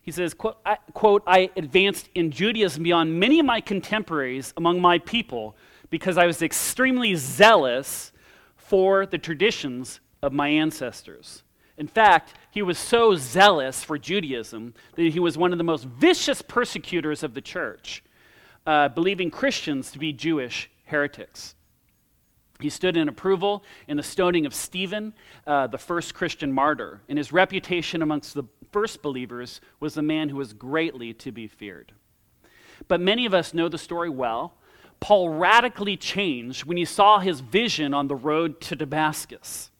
he 0.06 0.12
says, 0.12 0.34
quote 0.34 0.56
I, 0.64 0.78
quote, 0.94 1.24
I 1.26 1.50
advanced 1.56 2.08
in 2.14 2.30
Judaism 2.30 2.84
beyond 2.84 3.18
many 3.18 3.40
of 3.40 3.44
my 3.44 3.60
contemporaries 3.60 4.54
among 4.56 4.80
my 4.80 4.98
people 4.98 5.56
because 5.90 6.16
I 6.16 6.26
was 6.26 6.42
extremely 6.42 7.16
zealous 7.16 8.12
for 8.54 9.04
the 9.04 9.18
traditions 9.18 9.98
of 10.22 10.32
my 10.32 10.48
ancestors. 10.48 11.42
In 11.76 11.88
fact, 11.88 12.34
he 12.52 12.62
was 12.62 12.78
so 12.78 13.16
zealous 13.16 13.82
for 13.82 13.98
Judaism 13.98 14.74
that 14.94 15.12
he 15.12 15.18
was 15.18 15.36
one 15.36 15.50
of 15.50 15.58
the 15.58 15.64
most 15.64 15.84
vicious 15.84 16.40
persecutors 16.40 17.24
of 17.24 17.34
the 17.34 17.40
church, 17.40 18.04
uh, 18.64 18.88
believing 18.88 19.28
Christians 19.28 19.90
to 19.90 19.98
be 19.98 20.12
Jewish 20.12 20.70
heretics. 20.84 21.55
He 22.60 22.70
stood 22.70 22.96
in 22.96 23.08
approval 23.08 23.64
in 23.86 23.96
the 23.96 24.02
stoning 24.02 24.46
of 24.46 24.54
Stephen, 24.54 25.12
uh, 25.46 25.66
the 25.66 25.78
first 25.78 26.14
Christian 26.14 26.52
martyr, 26.52 27.02
and 27.08 27.18
his 27.18 27.32
reputation 27.32 28.02
amongst 28.02 28.34
the 28.34 28.44
first 28.72 29.02
believers 29.02 29.60
was 29.80 29.96
a 29.96 30.02
man 30.02 30.28
who 30.28 30.36
was 30.36 30.52
greatly 30.52 31.12
to 31.14 31.32
be 31.32 31.46
feared. 31.46 31.92
But 32.88 33.00
many 33.00 33.26
of 33.26 33.34
us 33.34 33.54
know 33.54 33.68
the 33.68 33.78
story 33.78 34.10
well. 34.10 34.54
Paul 35.00 35.30
radically 35.30 35.96
changed 35.96 36.64
when 36.64 36.76
he 36.76 36.84
saw 36.84 37.18
his 37.18 37.40
vision 37.40 37.92
on 37.92 38.08
the 38.08 38.14
road 38.14 38.60
to 38.62 38.76
Damascus. 38.76 39.70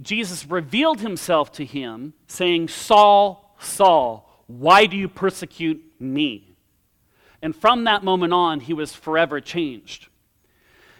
Jesus 0.00 0.46
revealed 0.46 1.00
himself 1.00 1.52
to 1.52 1.64
him, 1.64 2.14
saying, 2.26 2.68
Saul, 2.68 3.54
Saul, 3.58 4.44
why 4.46 4.86
do 4.86 4.96
you 4.96 5.08
persecute 5.08 5.82
me? 5.98 6.56
And 7.42 7.54
from 7.54 7.84
that 7.84 8.02
moment 8.02 8.32
on, 8.32 8.60
he 8.60 8.72
was 8.72 8.94
forever 8.94 9.40
changed. 9.40 10.08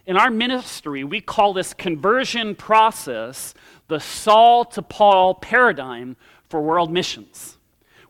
In 0.07 0.19
our 0.19 0.31
ministry, 0.31 1.03
we 1.03 1.21
call 1.21 1.55
this 1.55 1.73
conversion 1.73 2.55
process 2.55 3.55
the 3.89 4.01
Saul 4.01 4.65
to 4.67 4.83
Paul 4.83 5.35
paradigm 5.35 6.17
for 6.49 6.61
world 6.61 6.93
missions, 6.93 7.57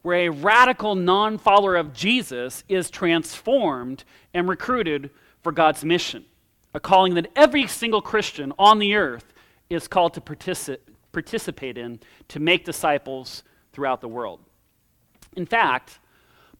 where 0.02 0.26
a 0.26 0.28
radical 0.30 0.96
non 0.96 1.38
follower 1.38 1.76
of 1.76 1.92
Jesus 1.92 2.64
is 2.68 2.90
transformed 2.90 4.04
and 4.32 4.48
recruited 4.48 5.10
for 5.42 5.52
God's 5.52 5.84
mission, 5.84 6.24
a 6.72 6.80
calling 6.80 7.14
that 7.14 7.30
every 7.36 7.68
single 7.68 8.02
Christian 8.02 8.52
on 8.58 8.80
the 8.80 8.94
earth 8.94 9.32
is 9.70 9.86
called 9.86 10.14
to 10.14 10.20
partici- 10.20 10.78
participate 11.12 11.78
in 11.78 12.00
to 12.28 12.40
make 12.40 12.64
disciples 12.64 13.44
throughout 13.72 14.00
the 14.00 14.08
world. 14.08 14.40
In 15.36 15.46
fact, 15.46 16.00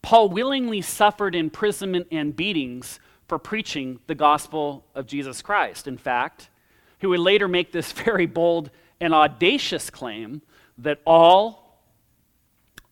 Paul 0.00 0.28
willingly 0.28 0.80
suffered 0.80 1.34
imprisonment 1.34 2.06
and 2.12 2.36
beatings 2.36 3.00
for 3.28 3.38
preaching 3.38 4.00
the 4.06 4.14
gospel 4.14 4.84
of 4.94 5.06
Jesus 5.06 5.42
Christ. 5.42 5.86
In 5.86 5.96
fact, 5.96 6.50
he 6.98 7.06
would 7.06 7.20
later 7.20 7.48
make 7.48 7.72
this 7.72 7.92
very 8.04 8.26
bold 8.26 8.70
and 9.00 9.14
audacious 9.14 9.90
claim 9.90 10.42
that 10.78 11.00
all, 11.06 11.80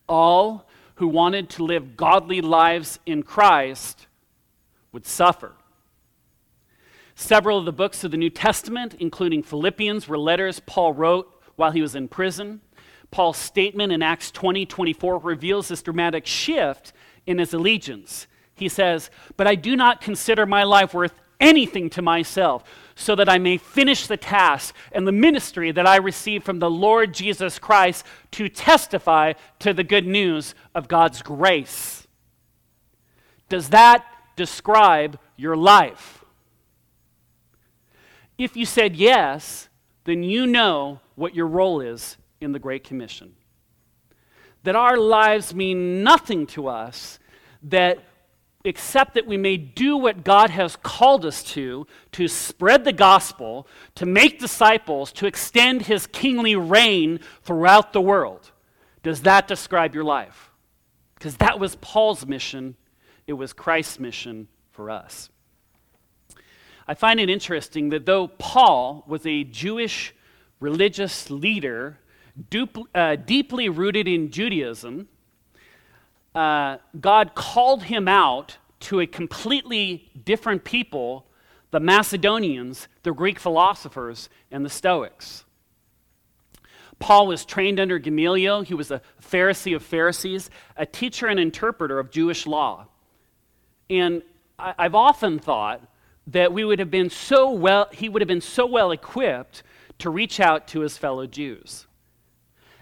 all 0.07 0.67
who 0.95 1.07
wanted 1.07 1.49
to 1.49 1.63
live 1.63 1.97
godly 1.97 2.41
lives 2.41 2.99
in 3.05 3.23
Christ 3.23 4.07
would 4.91 5.05
suffer. 5.05 5.53
Several 7.15 7.59
of 7.59 7.65
the 7.65 7.71
books 7.71 8.03
of 8.03 8.11
the 8.11 8.17
New 8.17 8.29
Testament, 8.29 8.95
including 8.99 9.43
Philippians, 9.43 10.07
were 10.07 10.17
letters 10.17 10.59
Paul 10.59 10.93
wrote 10.93 11.41
while 11.55 11.71
he 11.71 11.81
was 11.81 11.95
in 11.95 12.07
prison. 12.07 12.61
Paul's 13.11 13.37
statement 13.37 13.91
in 13.91 14.01
Acts 14.01 14.31
20 14.31 14.65
24 14.65 15.19
reveals 15.19 15.67
this 15.67 15.83
dramatic 15.83 16.25
shift 16.25 16.93
in 17.27 17.37
his 17.37 17.53
allegiance. 17.53 18.27
He 18.63 18.69
says, 18.69 19.09
But 19.35 19.45
I 19.45 19.55
do 19.55 19.75
not 19.75 19.99
consider 19.99 20.45
my 20.45 20.63
life 20.63 20.93
worth 20.93 21.13
anything 21.41 21.89
to 21.89 22.01
myself, 22.01 22.63
so 22.95 23.13
that 23.13 23.27
I 23.27 23.37
may 23.37 23.57
finish 23.57 24.07
the 24.07 24.15
task 24.15 24.73
and 24.93 25.05
the 25.05 25.11
ministry 25.11 25.73
that 25.73 25.85
I 25.85 25.97
received 25.97 26.45
from 26.45 26.59
the 26.59 26.69
Lord 26.69 27.13
Jesus 27.13 27.59
Christ 27.59 28.05
to 28.31 28.47
testify 28.47 29.33
to 29.59 29.73
the 29.73 29.83
good 29.83 30.07
news 30.07 30.55
of 30.73 30.87
God's 30.87 31.21
grace. 31.21 32.07
Does 33.49 33.67
that 33.71 34.05
describe 34.37 35.19
your 35.35 35.57
life? 35.57 36.23
If 38.37 38.55
you 38.55 38.65
said 38.65 38.95
yes, 38.95 39.67
then 40.05 40.23
you 40.23 40.47
know 40.47 41.01
what 41.15 41.35
your 41.35 41.47
role 41.47 41.81
is 41.81 42.15
in 42.39 42.53
the 42.53 42.59
Great 42.59 42.85
Commission. 42.85 43.33
That 44.63 44.77
our 44.77 44.95
lives 44.95 45.53
mean 45.53 46.01
nothing 46.01 46.47
to 46.47 46.69
us, 46.69 47.19
that 47.63 47.99
except 48.65 49.13
that 49.13 49.27
we 49.27 49.37
may 49.37 49.57
do 49.57 49.97
what 49.97 50.23
God 50.23 50.49
has 50.49 50.77
called 50.77 51.25
us 51.25 51.43
to, 51.43 51.85
to 52.13 52.27
spread 52.27 52.85
the 52.85 52.93
gospel, 52.93 53.67
to 53.95 54.05
make 54.05 54.39
disciples, 54.39 55.11
to 55.13 55.25
extend 55.25 55.83
his 55.83 56.07
kingly 56.07 56.55
reign 56.55 57.19
throughout 57.41 57.91
the 57.91 58.01
world. 58.01 58.51
Does 59.01 59.23
that 59.23 59.47
describe 59.47 59.93
your 59.93 60.05
life? 60.05 60.51
Because 61.15 61.37
that 61.37 61.59
was 61.59 61.75
Paul's 61.77 62.25
mission, 62.25 62.75
it 63.27 63.33
was 63.33 63.51
Christ's 63.51 63.99
mission 63.99 64.47
for 64.71 64.89
us. 64.89 65.29
I 66.87 66.93
find 66.93 67.19
it 67.19 67.29
interesting 67.29 67.89
that 67.89 68.05
though 68.05 68.27
Paul 68.27 69.03
was 69.07 69.25
a 69.25 69.43
Jewish 69.43 70.13
religious 70.59 71.29
leader, 71.29 71.99
uh, 72.95 73.15
deeply 73.15 73.69
rooted 73.69 74.07
in 74.07 74.31
Judaism, 74.31 75.07
uh, 76.35 76.77
God 76.99 77.35
called 77.35 77.83
him 77.83 78.07
out 78.07 78.57
to 78.81 78.99
a 78.99 79.07
completely 79.07 80.11
different 80.25 80.63
people 80.63 81.25
the 81.71 81.79
Macedonians, 81.79 82.87
the 83.01 83.11
Greek 83.11 83.39
philosophers, 83.39 84.29
and 84.51 84.63
the 84.63 84.69
Stoics. 84.69 85.43
Paul 86.99 87.25
was 87.25 87.45
trained 87.45 87.79
under 87.79 87.97
Gamaliel. 87.97 88.61
He 88.61 88.75
was 88.75 88.91
a 88.91 89.01
Pharisee 89.19 89.75
of 89.75 89.81
Pharisees, 89.81 90.51
a 90.77 90.85
teacher 90.85 91.25
and 91.25 91.39
interpreter 91.39 91.97
of 91.97 92.11
Jewish 92.11 92.45
law. 92.45 92.85
And 93.89 94.21
I, 94.59 94.83
have 94.83 94.93
often 94.93 95.39
thought 95.39 95.81
that 96.27 96.53
we 96.53 96.63
would 96.63 96.77
have 96.77 96.91
been 96.91 97.09
so 97.09 97.51
well, 97.51 97.89
he 97.91 98.07
would 98.07 98.21
have 98.21 98.27
been 98.27 98.39
so 98.39 98.67
well 98.67 98.91
equipped 98.91 99.63
to 99.97 100.11
reach 100.11 100.39
out 100.39 100.67
to 100.69 100.81
his 100.81 100.97
fellow 100.97 101.25
Jews. 101.25 101.87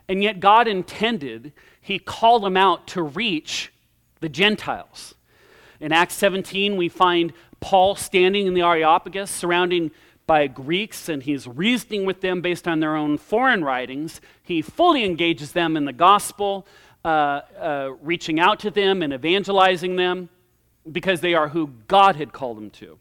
And 0.10 0.22
yet, 0.22 0.42
God 0.42 0.68
intended, 0.68 1.54
He 1.82 2.00
called 2.00 2.44
them 2.44 2.56
out 2.56 2.88
to 2.88 3.02
reach 3.02 3.74
the 4.20 4.30
Gentiles. 4.30 5.16
In 5.80 5.92
Acts 5.92 6.14
17, 6.14 6.78
we 6.78 6.88
find 6.88 7.34
Paul 7.60 7.96
standing 7.96 8.46
in 8.48 8.54
the 8.54 8.62
Areopagus, 8.62 9.32
surrounded 9.32 9.92
by 10.28 10.48
Greeks, 10.48 11.10
and 11.10 11.24
he's 11.24 11.48
reasoning 11.48 12.06
with 12.06 12.22
them 12.22 12.42
based 12.42 12.68
on 12.68 12.80
their 12.80 12.96
own 12.96 13.18
foreign 13.18 13.64
writings. 13.64 14.22
He 14.44 14.62
fully 14.62 15.04
engages 15.04 15.52
them 15.52 15.76
in 15.76 15.86
the 15.86 15.94
gospel, 15.94 16.66
uh, 17.04 17.42
uh, 17.60 17.90
reaching 18.02 18.40
out 18.40 18.60
to 18.60 18.72
them 18.72 19.02
and 19.02 19.12
evangelizing 19.12 19.96
them 19.96 20.30
because 20.90 21.22
they 21.22 21.34
are 21.34 21.50
who 21.50 21.72
God 21.88 22.16
had 22.16 22.32
called 22.32 22.58
them 22.58 22.70
to. 22.72 23.00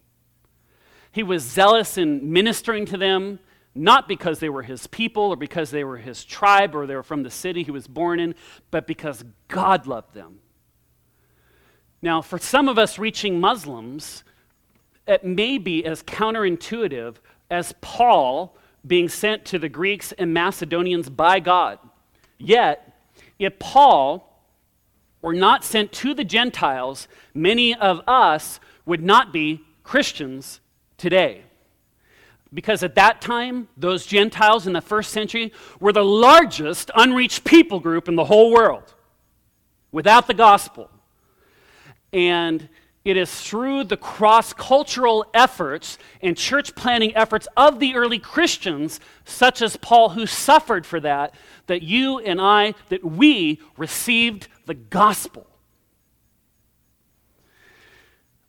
He 1.11 1.23
was 1.23 1.43
zealous 1.43 1.97
in 1.97 2.33
ministering 2.33 2.85
to 2.87 2.97
them 2.97 3.39
not 3.73 4.07
because 4.07 4.39
they 4.39 4.49
were 4.49 4.63
his 4.63 4.87
people 4.87 5.23
or 5.23 5.35
because 5.35 5.71
they 5.71 5.83
were 5.83 5.97
his 5.97 6.25
tribe 6.25 6.75
or 6.75 6.85
they 6.85 6.95
were 6.95 7.03
from 7.03 7.23
the 7.23 7.29
city 7.29 7.63
he 7.63 7.71
was 7.71 7.87
born 7.87 8.19
in, 8.19 8.35
but 8.69 8.85
because 8.85 9.23
God 9.47 9.87
loved 9.87 10.13
them. 10.13 10.39
Now, 12.01 12.21
for 12.21 12.37
some 12.37 12.67
of 12.67 12.77
us 12.77 12.97
reaching 12.97 13.39
Muslims, 13.39 14.23
it 15.07 15.23
may 15.23 15.57
be 15.57 15.85
as 15.85 16.03
counterintuitive 16.03 17.15
as 17.49 17.73
Paul 17.81 18.57
being 18.85 19.07
sent 19.07 19.45
to 19.45 19.59
the 19.59 19.69
Greeks 19.69 20.11
and 20.13 20.33
Macedonians 20.33 21.09
by 21.09 21.39
God. 21.39 21.79
Yet, 22.39 22.97
if 23.37 23.59
Paul 23.59 24.27
were 25.21 25.33
not 25.33 25.63
sent 25.63 25.91
to 25.93 26.13
the 26.13 26.23
Gentiles, 26.23 27.07
many 27.33 27.75
of 27.75 28.01
us 28.07 28.59
would 28.85 29.03
not 29.03 29.31
be 29.31 29.61
Christians 29.83 30.59
today. 30.97 31.43
Because 32.53 32.83
at 32.83 32.95
that 32.95 33.21
time, 33.21 33.69
those 33.77 34.05
Gentiles 34.05 34.67
in 34.67 34.73
the 34.73 34.81
first 34.81 35.11
century 35.11 35.53
were 35.79 35.93
the 35.93 36.03
largest 36.03 36.91
unreached 36.95 37.45
people 37.45 37.79
group 37.79 38.09
in 38.09 38.15
the 38.15 38.25
whole 38.25 38.51
world 38.51 38.93
without 39.91 40.27
the 40.27 40.33
gospel. 40.33 40.89
And 42.11 42.67
it 43.03 43.17
is 43.17 43.33
through 43.33 43.85
the 43.85 43.97
cross 43.97 44.53
cultural 44.53 45.25
efforts 45.33 45.97
and 46.21 46.37
church 46.37 46.75
planting 46.75 47.15
efforts 47.15 47.47
of 47.57 47.79
the 47.79 47.95
early 47.95 48.19
Christians, 48.19 48.99
such 49.25 49.61
as 49.61 49.75
Paul, 49.77 50.09
who 50.09 50.27
suffered 50.27 50.85
for 50.85 50.99
that, 50.99 51.33
that 51.67 51.81
you 51.81 52.19
and 52.19 52.39
I, 52.39 52.75
that 52.89 53.03
we 53.03 53.59
received 53.77 54.49
the 54.65 54.75
gospel. 54.75 55.47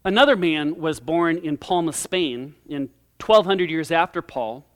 Another 0.05 0.37
man 0.37 0.77
was 0.77 1.01
born 1.01 1.39
in 1.39 1.57
Palma, 1.57 1.93
Spain 1.93 2.55
in 2.69 2.91
1200 3.23 3.71
years 3.71 3.91
after 3.91 4.21
Paul, 4.21 4.67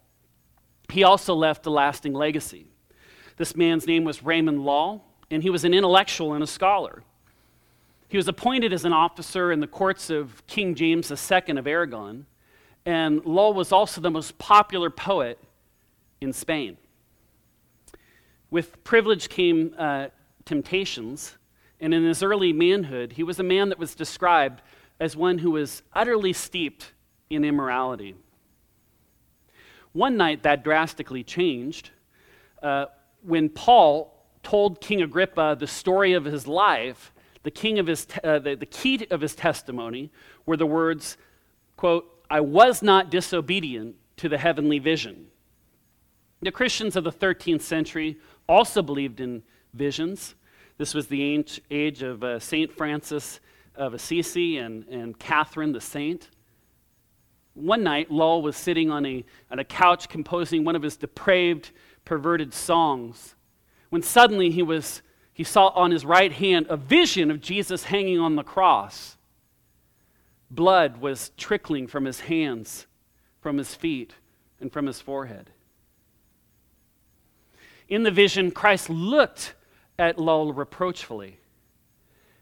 he 0.91 1.03
also 1.03 1.35
left 1.35 1.67
a 1.67 1.71
lasting 1.71 2.13
legacy. 2.13 2.67
This 3.37 3.57
man's 3.57 3.87
name 3.87 4.05
was 4.05 4.23
Raymond 4.23 4.65
Lull, 4.65 5.05
and 5.31 5.43
he 5.43 5.51
was 5.51 5.65
an 5.65 5.75
intellectual 5.75 6.33
and 6.33 6.45
a 6.45 6.47
scholar. 6.47 7.03
He 8.09 8.17
was 8.17 8.29
appointed 8.29 8.73
as 8.73 8.85
an 8.85 8.93
officer 8.93 9.51
in 9.51 9.61
the 9.61 9.67
courts 9.67 10.11
of 10.11 10.47
King 10.47 10.75
James 10.77 11.11
II 11.11 11.59
of 11.59 11.67
Aragon, 11.67 12.27
and 12.85 13.25
Lull 13.25 13.53
was 13.53 13.73
also 13.73 14.01
the 14.01 14.11
most 14.11 14.39
popular 14.39 14.91
poet 14.91 15.41
in 16.21 16.33
Spain. 16.33 16.77
With 18.49 18.83
privilege 18.85 19.29
came 19.29 19.75
uh, 19.77 20.09
temptations, 20.45 21.37
and 21.81 21.93
in 21.93 22.05
his 22.05 22.23
early 22.23 22.53
manhood, 22.53 23.15
he 23.15 23.25
was 23.25 23.41
a 23.41 23.43
man 23.43 23.71
that 23.71 23.79
was 23.79 23.95
described 23.97 24.63
as 25.01 25.17
one 25.17 25.39
who 25.39 25.51
was 25.51 25.83
utterly 25.93 26.33
steeped 26.33 26.93
in 27.29 27.45
immorality. 27.45 28.15
One 29.97 30.19
night 30.19 30.43
that 30.43 30.63
drastically 30.63 31.25
changed 31.25 31.89
uh, 32.63 32.85
when 33.23 33.49
Paul 33.49 34.13
told 34.43 34.83
King 34.83 35.01
Agrippa 35.01 35.57
the 35.59 35.67
story 35.67 36.13
of 36.13 36.27
his 36.27 36.47
life. 36.47 37.15
The, 37.45 37.51
king 37.51 37.79
of 37.79 37.87
his 37.87 38.05
te- 38.05 38.21
uh, 38.23 38.41
the, 38.41 38.57
the 38.57 38.67
key 38.67 39.07
of 39.11 39.23
his 39.23 39.35
testimony 39.35 40.13
were 40.45 40.59
the 40.59 40.67
words, 40.67 41.17
quote, 41.79 42.05
I 42.29 42.41
was 42.41 42.83
not 42.83 43.09
disobedient 43.09 43.97
to 44.19 44.29
the 44.29 44.37
heavenly 44.37 44.79
vision. 44.79 45.29
The 46.43 46.53
Christians 46.53 46.95
of 46.97 47.05
the 47.05 47.13
13th 47.13 47.63
century 47.63 48.19
also 48.47 48.83
believed 48.83 49.21
in 49.21 49.45
visions. 49.73 50.35
This 50.77 50.93
was 50.93 51.07
the 51.07 51.43
age 51.71 52.03
of 52.03 52.23
uh, 52.23 52.39
St. 52.39 52.71
Francis 52.71 53.41
of 53.75 53.95
Assisi 53.95 54.59
and, 54.59 54.87
and 54.89 55.19
Catherine 55.19 55.73
the 55.73 55.81
Saint. 55.81 56.29
One 57.57 57.83
night, 57.83 58.11
Lull 58.11 58.43
was 58.43 58.57
sitting 58.57 58.91
on 58.91 59.05
a, 59.05 59.25
on 59.51 59.59
a 59.59 59.65
couch 59.65 60.09
composing 60.09 60.63
one 60.63 60.77
of 60.77 60.83
his 60.83 60.97
depraved, 60.97 61.73
perverted 62.05 62.55
songs 62.55 63.35
when 63.91 64.03
suddenly 64.03 64.51
he, 64.51 64.63
was, 64.63 65.03
he 65.33 65.45
saw 65.45 65.69
on 65.69 65.91
his 65.91 66.05
right 66.05 66.33
hand 66.33 66.67
a 66.69 66.77
vision 66.77 67.31
of 67.31 67.41
Jesus 67.41 67.85
hanging 67.85 68.19
on 68.19 68.37
the 68.37 68.43
cross. 68.43 69.17
Blood 70.51 70.99
was 70.99 71.31
trickling 71.37 71.87
from 71.87 72.05
his 72.05 72.21
hands, 72.21 72.87
from 73.41 73.59
his 73.59 73.75
feet, 73.75 74.15
and 74.61 74.73
from 74.73 74.87
his 74.87 75.01
forehead. 75.01 75.51
In 77.89 78.03
the 78.03 78.11
vision, 78.11 78.51
Christ 78.51 78.91
looked 78.91 79.55
at 79.99 80.19
Lull 80.19 80.53
reproachfully. 80.53 81.39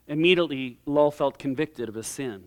Immediately, 0.08 0.78
Lull 0.86 1.10
felt 1.10 1.38
convicted 1.38 1.88
of 1.88 1.94
his 1.94 2.06
sin. 2.06 2.44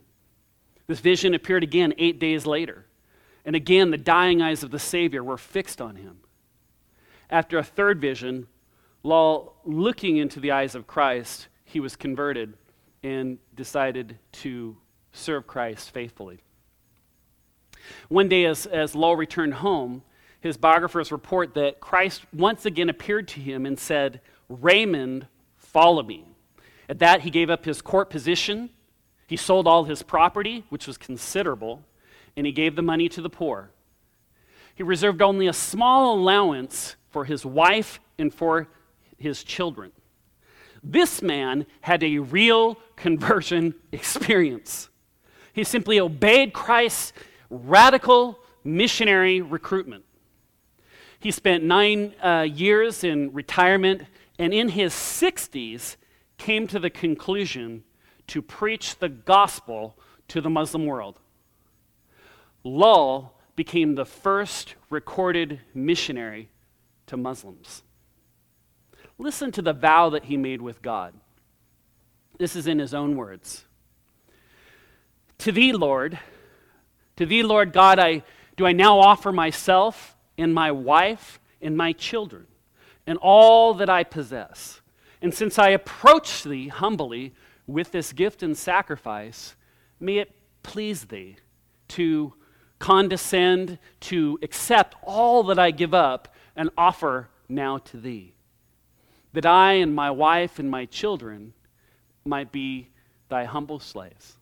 This 0.87 0.99
vision 0.99 1.33
appeared 1.33 1.63
again 1.63 1.93
eight 1.97 2.19
days 2.19 2.45
later. 2.45 2.85
And 3.45 3.55
again, 3.55 3.91
the 3.91 3.97
dying 3.97 4.41
eyes 4.41 4.63
of 4.63 4.71
the 4.71 4.79
Savior 4.79 5.23
were 5.23 5.37
fixed 5.37 5.81
on 5.81 5.95
him. 5.97 6.19
After 7.29 7.57
a 7.57 7.63
third 7.63 7.99
vision, 7.99 8.47
Lull, 9.03 9.55
looking 9.65 10.17
into 10.17 10.39
the 10.39 10.51
eyes 10.51 10.75
of 10.75 10.87
Christ, 10.87 11.47
he 11.65 11.79
was 11.79 11.95
converted 11.95 12.53
and 13.03 13.37
decided 13.55 14.17
to 14.31 14.77
serve 15.11 15.47
Christ 15.47 15.91
faithfully. 15.91 16.39
One 18.09 18.27
day, 18.27 18.45
as, 18.45 18.65
as 18.65 18.95
Lull 18.95 19.15
returned 19.15 19.55
home, 19.55 20.03
his 20.39 20.57
biographers 20.57 21.11
report 21.11 21.53
that 21.55 21.79
Christ 21.79 22.23
once 22.33 22.65
again 22.65 22.89
appeared 22.89 23.27
to 23.29 23.39
him 23.39 23.65
and 23.65 23.79
said, 23.79 24.21
Raymond, 24.49 25.27
follow 25.57 26.03
me. 26.03 26.25
At 26.89 26.99
that, 26.99 27.21
he 27.21 27.29
gave 27.29 27.49
up 27.49 27.65
his 27.65 27.81
court 27.81 28.09
position. 28.09 28.69
He 29.27 29.35
sold 29.35 29.67
all 29.67 29.83
his 29.83 30.01
property, 30.03 30.63
which 30.69 30.87
was 30.87 30.97
considerable, 30.97 31.83
and 32.35 32.45
he 32.45 32.53
gave 32.53 32.75
the 32.75 32.81
money 32.81 33.09
to 33.09 33.21
the 33.21 33.29
poor. 33.29 33.71
He 34.73 34.83
reserved 34.83 35.21
only 35.21 35.47
a 35.47 35.53
small 35.53 36.17
allowance 36.17 36.95
for 37.09 37.25
his 37.25 37.45
wife 37.45 37.99
and 38.17 38.33
for 38.33 38.67
his 39.17 39.43
children. 39.43 39.91
This 40.81 41.21
man 41.21 41.65
had 41.81 42.03
a 42.03 42.19
real 42.19 42.77
conversion 42.95 43.75
experience. 43.91 44.89
He 45.51 45.63
simply 45.63 45.99
obeyed 45.99 46.53
Christ's 46.53 47.11
radical 47.49 48.39
missionary 48.63 49.41
recruitment. 49.41 50.05
He 51.19 51.31
spent 51.31 51.63
nine 51.63 52.13
uh, 52.21 52.41
years 52.49 53.03
in 53.03 53.33
retirement, 53.33 54.03
and 54.37 54.53
in 54.53 54.69
his 54.69 54.93
60s, 54.93 55.95
came 56.37 56.67
to 56.67 56.79
the 56.79 56.91
conclusion 56.91 57.83
to 58.27 58.41
preach 58.41 58.97
the 58.97 59.09
gospel 59.09 59.97
to 60.27 60.41
the 60.41 60.49
Muslim 60.49 60.85
world. 60.85 61.19
Lull 62.63 63.33
became 63.55 63.95
the 63.95 64.05
first 64.05 64.75
recorded 64.89 65.61
missionary 65.73 66.49
to 67.07 67.17
Muslims. 67.17 67.83
Listen 69.17 69.51
to 69.51 69.61
the 69.61 69.73
vow 69.73 70.09
that 70.09 70.25
he 70.25 70.37
made 70.37 70.61
with 70.61 70.81
God. 70.81 71.13
This 72.37 72.55
is 72.55 72.67
in 72.67 72.79
his 72.79 72.93
own 72.93 73.15
words. 73.15 73.65
To 75.39 75.51
thee, 75.51 75.71
Lord, 75.71 76.19
to 77.15 77.25
thee, 77.25 77.43
Lord 77.43 77.73
God, 77.73 77.99
I 77.99 78.23
do 78.55 78.65
I 78.65 78.73
now 78.73 78.99
offer 78.99 79.31
myself 79.31 80.15
and 80.37 80.53
my 80.53 80.71
wife 80.71 81.39
and 81.61 81.77
my 81.77 81.93
children 81.93 82.47
and 83.05 83.17
all 83.19 83.73
that 83.75 83.89
I 83.89 84.03
possess. 84.03 84.81
And 85.21 85.33
since 85.33 85.57
I 85.57 85.69
approach 85.69 86.43
thee 86.43 86.67
humbly 86.67 87.33
with 87.67 87.91
this 87.91 88.13
gift 88.13 88.41
and 88.41 88.57
sacrifice, 88.57 89.55
may 89.99 90.17
it 90.17 90.31
please 90.63 91.05
thee 91.05 91.37
to 91.89 92.33
condescend, 92.79 93.77
to 93.99 94.39
accept 94.41 94.95
all 95.03 95.43
that 95.43 95.59
I 95.59 95.71
give 95.71 95.93
up 95.93 96.33
and 96.55 96.69
offer 96.77 97.29
now 97.49 97.77
to 97.79 97.97
thee, 97.97 98.33
that 99.33 99.45
I 99.45 99.73
and 99.73 99.93
my 99.93 100.11
wife 100.11 100.59
and 100.59 100.69
my 100.69 100.85
children 100.85 101.53
might 102.25 102.51
be 102.51 102.89
thy 103.29 103.45
humble 103.45 103.79
slaves. 103.79 104.37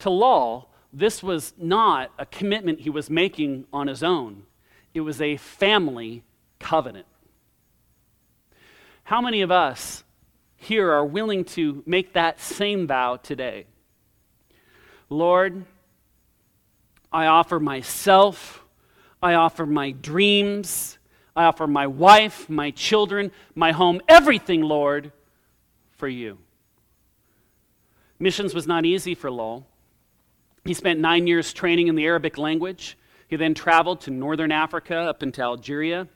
To 0.00 0.10
Lull, 0.10 0.70
this 0.92 1.22
was 1.22 1.54
not 1.56 2.10
a 2.18 2.26
commitment 2.26 2.80
he 2.80 2.90
was 2.90 3.08
making 3.08 3.66
on 3.72 3.86
his 3.86 4.02
own, 4.02 4.44
it 4.94 5.00
was 5.00 5.20
a 5.20 5.36
family 5.36 6.22
covenant. 6.58 7.06
How 9.04 9.20
many 9.20 9.42
of 9.42 9.50
us 9.50 10.04
here 10.62 10.90
are 10.92 11.04
willing 11.04 11.44
to 11.44 11.82
make 11.86 12.12
that 12.12 12.40
same 12.40 12.86
vow 12.86 13.16
today? 13.16 13.66
Lord, 15.10 15.64
I 17.12 17.26
offer 17.26 17.58
myself, 17.58 18.64
I 19.22 19.34
offer 19.34 19.66
my 19.66 19.90
dreams, 19.90 20.98
I 21.34 21.44
offer 21.44 21.66
my 21.66 21.86
wife, 21.86 22.48
my 22.48 22.70
children, 22.70 23.32
my 23.54 23.72
home, 23.72 24.00
everything, 24.08 24.62
Lord, 24.62 25.12
for 25.90 26.08
you. 26.08 26.38
Missions 28.18 28.54
was 28.54 28.66
not 28.66 28.84
easy 28.84 29.14
for 29.14 29.30
Lull. 29.30 29.66
He 30.64 30.74
spent 30.74 31.00
nine 31.00 31.26
years 31.26 31.52
training 31.52 31.88
in 31.88 31.96
the 31.96 32.06
Arabic 32.06 32.38
language. 32.38 32.96
He 33.26 33.34
then 33.34 33.52
traveled 33.52 34.00
to 34.02 34.12
northern 34.12 34.52
Africa 34.52 34.96
up 34.96 35.24
into 35.24 35.42
Algeria. 35.42 36.06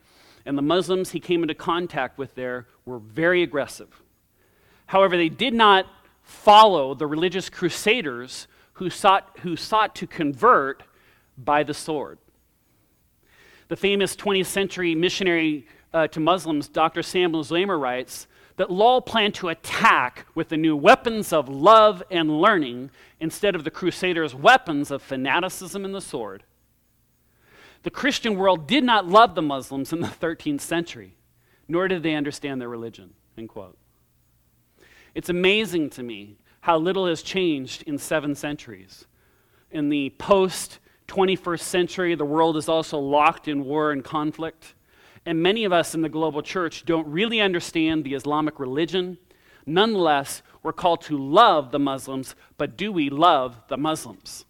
And 0.45 0.57
the 0.57 0.63
Muslims 0.63 1.11
he 1.11 1.19
came 1.19 1.43
into 1.43 1.55
contact 1.55 2.17
with 2.17 2.37
there 2.37 2.67
were 2.85 3.01
very 3.01 3.43
aggressive. 3.43 4.03
However, 4.87 5.17
they 5.17 5.29
did 5.29 5.55
not 5.55 5.87
follow 6.23 6.95
the 6.95 7.07
religious 7.07 7.49
crusaders 7.49 8.47
who 8.75 8.91
sought, 8.91 9.39
who 9.41 9.57
sought 9.57 9.95
to 9.97 10.07
convert 10.07 10.83
by 11.39 11.63
the 11.63 11.75
sword. 11.75 12.19
The 13.69 13.77
famous 13.77 14.15
20th 14.15 14.47
century 14.47 14.95
missionary 14.95 15.67
uh, 15.93 16.07
to 16.09 16.21
Muslims, 16.21 16.69
Dr. 16.69 17.03
Samuel 17.03 17.43
Zwemer, 17.43 17.81
writes 17.81 18.27
that 18.57 18.71
Lull 18.71 19.01
planned 19.01 19.35
to 19.37 19.49
attack 19.49 20.27
with 20.35 20.49
the 20.49 20.57
new 20.57 20.77
weapons 20.77 21.33
of 21.33 21.49
love 21.49 22.03
and 22.11 22.41
learning 22.41 22.91
instead 23.21 23.55
of 23.55 23.65
the 23.65 23.71
crusaders' 23.71 24.35
weapons 24.35 24.91
of 24.91 25.03
fanaticism 25.03 25.85
and 25.85 25.95
the 25.95 26.01
sword. 26.01 26.43
The 27.83 27.91
Christian 27.91 28.37
world 28.37 28.67
did 28.67 28.83
not 28.83 29.07
love 29.07 29.35
the 29.35 29.43
Muslims 29.43 29.93
in 29.93 30.01
the 30.01 30.07
13th 30.07 30.61
century, 30.61 31.17
nor 31.69 31.87
did 31.89 32.03
they 32.03 32.15
understand 32.15 32.61
their 32.61 32.69
religion. 32.69 33.15
End 33.37 33.49
quote. 33.49 33.77
It's 35.17 35.31
amazing 35.31 35.89
to 35.91 36.03
me 36.03 36.37
how 36.61 36.77
little 36.77 37.07
has 37.07 37.23
changed 37.23 37.85
in 37.85 37.97
seven 37.97 38.35
centuries. 38.35 39.07
In 39.71 39.89
the 39.89 40.11
post 40.19 40.79
21st 41.09 41.61
century, 41.61 42.15
the 42.15 42.27
world 42.27 42.55
is 42.55 42.69
also 42.69 42.99
locked 42.99 43.49
in 43.49 43.65
war 43.65 43.93
and 43.93 44.05
conflict. 44.05 44.75
And 45.25 45.43
many 45.43 45.65
of 45.65 45.73
us 45.73 45.95
in 45.95 46.03
the 46.03 46.11
global 46.11 46.43
church 46.43 46.85
don't 46.85 47.09
really 47.09 47.41
understand 47.41 48.05
the 48.05 48.13
Islamic 48.13 48.61
religion. 48.61 49.17
Nonetheless, 49.65 50.43
we're 50.63 50.75
called 50.75 51.01
to 51.05 51.17
love 51.17 51.71
the 51.71 51.79
Muslims, 51.79 52.35
but 52.59 52.77
do 52.77 52.93
we 52.93 53.09
love 53.09 53.57
the 53.69 53.79
Muslims? 53.79 54.45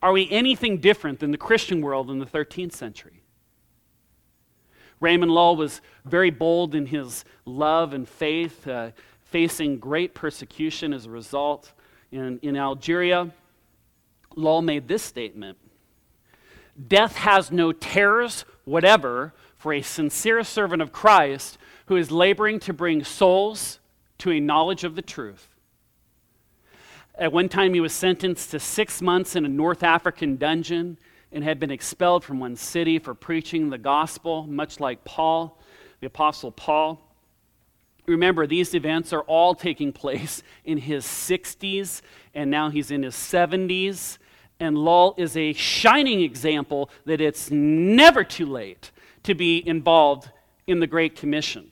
Are 0.00 0.12
we 0.12 0.30
anything 0.30 0.78
different 0.78 1.20
than 1.20 1.30
the 1.30 1.36
Christian 1.36 1.82
world 1.82 2.10
in 2.10 2.20
the 2.20 2.24
13th 2.24 2.72
century? 2.72 3.22
Raymond 5.00 5.30
Lull 5.30 5.56
was 5.56 5.80
very 6.06 6.30
bold 6.30 6.74
in 6.74 6.86
his 6.86 7.24
love 7.44 7.92
and 7.92 8.08
faith, 8.08 8.66
uh, 8.66 8.90
facing 9.30 9.78
great 9.78 10.14
persecution 10.14 10.92
as 10.92 11.06
a 11.06 11.10
result. 11.10 11.72
In, 12.10 12.38
in 12.42 12.56
Algeria, 12.56 13.30
Lull 14.34 14.62
made 14.62 14.88
this 14.88 15.02
statement 15.02 15.58
Death 16.86 17.16
has 17.16 17.50
no 17.50 17.72
terrors 17.72 18.44
whatever 18.64 19.34
for 19.56 19.72
a 19.72 19.82
sincere 19.82 20.44
servant 20.44 20.80
of 20.80 20.92
Christ 20.92 21.58
who 21.86 21.96
is 21.96 22.10
laboring 22.10 22.60
to 22.60 22.72
bring 22.72 23.02
souls 23.02 23.80
to 24.18 24.30
a 24.30 24.40
knowledge 24.40 24.84
of 24.84 24.94
the 24.94 25.02
truth. 25.02 25.48
At 27.16 27.32
one 27.32 27.48
time, 27.48 27.74
he 27.74 27.80
was 27.80 27.92
sentenced 27.92 28.52
to 28.52 28.60
six 28.60 29.02
months 29.02 29.34
in 29.34 29.44
a 29.44 29.48
North 29.48 29.82
African 29.82 30.36
dungeon 30.36 30.98
and 31.32 31.42
had 31.42 31.58
been 31.58 31.72
expelled 31.72 32.22
from 32.22 32.38
one 32.38 32.54
city 32.54 32.98
for 33.00 33.12
preaching 33.12 33.70
the 33.70 33.78
gospel, 33.78 34.46
much 34.46 34.78
like 34.78 35.04
Paul, 35.04 35.58
the 36.00 36.06
Apostle 36.06 36.52
Paul. 36.52 37.07
Remember, 38.08 38.46
these 38.46 38.74
events 38.74 39.12
are 39.12 39.20
all 39.22 39.54
taking 39.54 39.92
place 39.92 40.42
in 40.64 40.78
his 40.78 41.04
60s, 41.04 42.00
and 42.34 42.50
now 42.50 42.70
he's 42.70 42.90
in 42.90 43.02
his 43.02 43.14
70s. 43.14 44.18
And 44.58 44.76
Lull 44.76 45.14
is 45.18 45.36
a 45.36 45.52
shining 45.52 46.22
example 46.22 46.90
that 47.04 47.20
it's 47.20 47.50
never 47.50 48.24
too 48.24 48.46
late 48.46 48.90
to 49.24 49.34
be 49.34 49.66
involved 49.66 50.30
in 50.66 50.80
the 50.80 50.86
Great 50.86 51.16
Commission. 51.16 51.70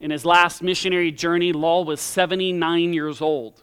In 0.00 0.10
his 0.10 0.24
last 0.24 0.62
missionary 0.62 1.10
journey, 1.10 1.52
Lull 1.52 1.84
was 1.84 2.00
79 2.00 2.92
years 2.92 3.20
old. 3.20 3.62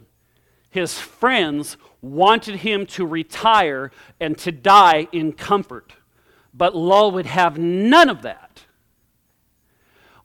His 0.70 1.00
friends 1.00 1.78
wanted 2.02 2.58
him 2.58 2.86
to 2.88 3.06
retire 3.06 3.92
and 4.20 4.38
to 4.40 4.52
die 4.52 5.08
in 5.12 5.34
comfort, 5.34 5.94
but 6.54 6.76
Lull 6.76 7.12
would 7.12 7.26
have 7.26 7.58
none 7.58 8.10
of 8.10 8.22
that. 8.24 8.65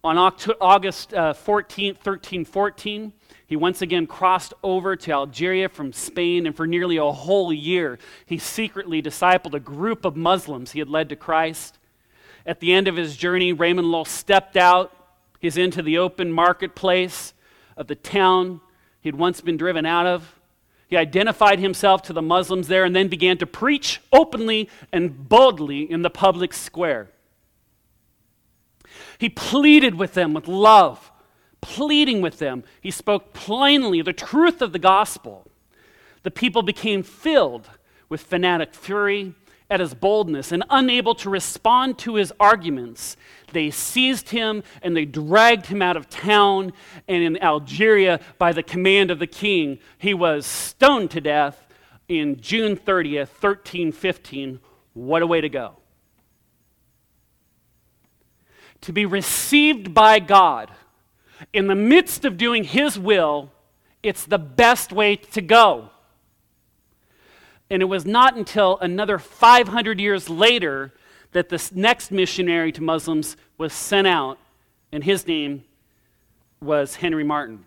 On 0.03 0.17
August 0.17 1.13
uh, 1.13 1.35
14, 1.35 1.95
1314, 1.95 3.13
he 3.47 3.57
once 3.57 3.83
again 3.83 4.07
crossed 4.07 4.55
over 4.63 4.97
to 4.97 5.13
Algeria 5.13 5.69
from 5.69 5.93
Spain, 5.93 6.47
and 6.47 6.57
for 6.57 6.67
nearly 6.67 6.97
a 6.97 7.11
whole 7.11 7.53
year, 7.53 7.99
he 8.25 8.39
secretly 8.39 9.03
discipled 9.03 9.53
a 9.53 9.61
group 9.61 10.07
of 10.07 10.17
Muslims 10.17 10.73
he 10.73 10.79
had 10.79 10.89
led 10.89 11.11
to 11.11 11.17
Christ. 11.17 11.79
At 12.47 12.61
the 12.61 12.73
end 12.73 12.89
of 12.89 12.97
his 12.97 13.17
journey, 13.17 13.53
Raymond 13.53 13.91
Lull 13.91 14.07
stepped 14.07 14.57
out. 14.57 14.97
He's 15.39 15.59
into 15.59 15.83
the 15.83 15.99
open 15.99 16.33
marketplace 16.33 17.35
of 17.77 17.87
the 17.87 17.95
town 17.95 18.61
he'd 19.03 19.17
once 19.17 19.43
been 19.43 19.59
driven 19.59 19.85
out 19.85 20.07
of. 20.07 20.41
He 20.89 20.97
identified 20.97 21.59
himself 21.59 22.03
to 22.03 22.15
the 22.15 22.23
Muslims 22.23 22.69
there 22.69 22.85
and 22.85 22.97
then 22.97 23.09
began 23.09 23.37
to 23.39 23.47
preach 23.47 24.01
openly 24.13 24.71
and 24.93 25.29
boldly 25.29 25.91
in 25.91 26.03
the 26.03 26.11
public 26.11 26.55
square. 26.55 27.11
He 29.21 29.29
pleaded 29.29 29.97
with 29.97 30.15
them 30.15 30.33
with 30.33 30.49
love, 30.49 31.13
pleading 31.61 32.23
with 32.23 32.39
them. 32.39 32.65
He 32.81 32.91
spoke 32.91 33.35
plainly 33.35 34.01
the 34.01 34.15
truth 34.15 34.63
of 34.63 34.73
the 34.73 34.79
gospel. 34.79 35.47
The 36.23 36.31
people 36.31 36.63
became 36.63 37.03
filled 37.03 37.69
with 38.09 38.23
fanatic 38.23 38.75
fury 38.75 39.35
at 39.69 39.79
his 39.79 39.93
boldness 39.93 40.53
and 40.53 40.65
unable 40.71 41.15
to 41.17 41.29
respond 41.29 41.99
to 41.99 42.15
his 42.15 42.33
arguments. 42.41 43.19
They 43.53 43.71
seized 43.71 44.31
him 44.31 44.63
and 44.81 44.97
they 44.97 45.05
dragged 45.05 45.67
him 45.67 45.83
out 45.83 45.99
of 45.99 46.09
town. 46.09 46.73
And 47.07 47.23
in 47.23 47.43
Algeria, 47.43 48.21
by 48.39 48.53
the 48.53 48.63
command 48.63 49.11
of 49.11 49.19
the 49.19 49.27
king, 49.27 49.81
he 49.99 50.15
was 50.15 50.47
stoned 50.47 51.11
to 51.11 51.21
death 51.21 51.67
in 52.09 52.41
June 52.41 52.75
30th, 52.75 53.29
1315. 53.29 54.61
What 54.95 55.21
a 55.21 55.27
way 55.27 55.43
to 55.43 55.51
go! 55.51 55.80
To 58.83 58.93
be 58.93 59.07
received 59.07 59.93
by 59.93 60.19
God 60.19 60.71
in 61.53 61.67
the 61.67 61.75
midst 61.75 62.25
of 62.25 62.37
doing 62.37 62.65
his 62.65 62.99
will, 62.99 63.51
it's 64.03 64.25
the 64.25 64.39
best 64.39 64.93
way 64.93 65.17
to 65.17 65.41
go. 65.41 65.91
And 67.69 67.83
it 67.83 67.87
was 67.87 68.05
not 68.05 68.37
until 68.37 68.79
another 68.79 69.19
500 69.19 70.01
years 70.01 70.29
later 70.29 70.93
that 71.33 71.49
this 71.49 71.73
next 71.73 72.11
missionary 72.11 72.73
to 72.73 72.83
Muslims 72.83 73.37
was 73.59 73.73
sent 73.73 74.07
out, 74.07 74.39
and 74.91 75.05
his 75.05 75.27
name 75.27 75.65
was 76.61 76.97
Henry 76.97 77.25
Martyn. 77.25 77.65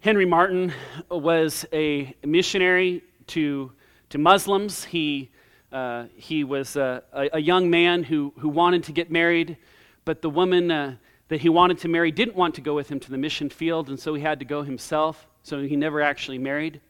Henry 0.00 0.26
Martyn 0.26 0.72
was 1.10 1.64
a 1.72 2.14
missionary 2.24 3.02
to, 3.28 3.72
to 4.10 4.18
Muslims. 4.18 4.84
He, 4.84 5.30
uh, 5.72 6.06
he 6.16 6.44
was 6.44 6.76
a, 6.76 7.02
a, 7.12 7.40
young 7.40 7.70
man 7.70 8.02
who, 8.02 8.32
who 8.38 8.48
wanted 8.48 8.84
to 8.84 8.92
get 8.92 9.10
married, 9.10 9.56
but 10.04 10.20
the 10.20 10.30
woman 10.30 10.70
uh, 10.70 10.96
that 11.28 11.40
he 11.40 11.48
wanted 11.48 11.78
to 11.78 11.88
marry 11.88 12.10
didn't 12.10 12.36
want 12.36 12.54
to 12.56 12.60
go 12.60 12.74
with 12.74 12.90
him 12.90 13.00
to 13.00 13.10
the 13.10 13.18
mission 13.18 13.48
field, 13.48 13.88
and 13.88 13.98
so 13.98 14.14
he 14.14 14.22
had 14.22 14.38
to 14.38 14.44
go 14.44 14.62
himself. 14.62 15.26
So 15.42 15.62
he 15.62 15.76
never 15.76 16.02
actually 16.02 16.38
married 16.38 16.80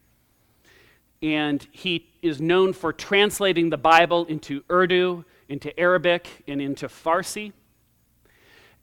and 1.23 1.67
he 1.71 2.11
is 2.21 2.41
known 2.41 2.73
for 2.73 2.93
translating 2.93 3.71
the 3.71 3.79
Bible 3.79 4.25
into 4.27 4.65
Urdu, 4.71 5.25
into 5.49 5.79
Arabic, 5.79 6.29
and 6.49 6.61
into 6.61 6.89
Farsi. 6.89 7.53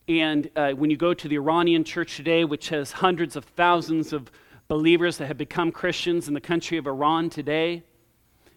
And 0.07 0.49
uh, 0.55 0.71
when 0.71 0.89
you 0.89 0.97
go 0.97 1.13
to 1.13 1.27
the 1.27 1.35
Iranian 1.35 1.83
church 1.83 2.15
today, 2.15 2.45
which 2.45 2.69
has 2.69 2.93
hundreds 2.93 3.35
of 3.35 3.43
thousands 3.43 4.13
of 4.13 4.31
believers 4.69 5.17
that 5.17 5.27
have 5.27 5.37
become 5.37 5.71
Christians 5.71 6.27
in 6.27 6.33
the 6.33 6.41
country 6.41 6.77
of 6.77 6.87
Iran 6.87 7.29
today, 7.29 7.83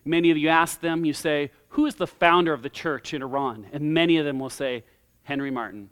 many 0.04 0.30
of 0.30 0.38
you 0.38 0.48
ask 0.48 0.80
them, 0.80 1.04
you 1.04 1.12
say, 1.12 1.50
Who 1.70 1.86
is 1.86 1.96
the 1.96 2.06
founder 2.06 2.52
of 2.52 2.62
the 2.62 2.70
church 2.70 3.14
in 3.14 3.22
Iran? 3.22 3.66
And 3.72 3.94
many 3.94 4.18
of 4.18 4.24
them 4.24 4.38
will 4.38 4.50
say, 4.50 4.84
Henry 5.24 5.50
Martyn. 5.50 5.88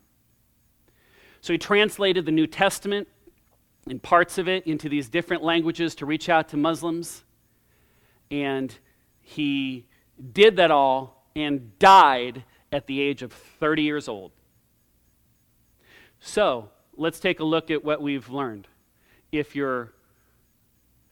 So 1.40 1.52
he 1.52 1.58
translated 1.58 2.26
the 2.26 2.32
New 2.32 2.46
Testament 2.46 3.08
and 3.88 4.02
parts 4.02 4.38
of 4.38 4.48
it 4.48 4.66
into 4.66 4.88
these 4.88 5.08
different 5.08 5.42
languages 5.42 5.94
to 5.96 6.06
reach 6.06 6.28
out 6.28 6.48
to 6.50 6.56
Muslims. 6.56 7.24
And 8.30 8.74
he 9.20 9.86
did 10.32 10.56
that 10.56 10.70
all 10.70 11.26
and 11.34 11.78
died 11.78 12.44
at 12.72 12.86
the 12.86 13.00
age 13.00 13.22
of 13.22 13.32
30 13.32 13.82
years 13.82 14.08
old. 14.08 14.32
So, 16.20 16.68
let's 16.96 17.18
take 17.18 17.40
a 17.40 17.44
look 17.44 17.70
at 17.70 17.82
what 17.82 18.02
we've 18.02 18.28
learned. 18.28 18.68
If 19.32 19.56
you're 19.56 19.92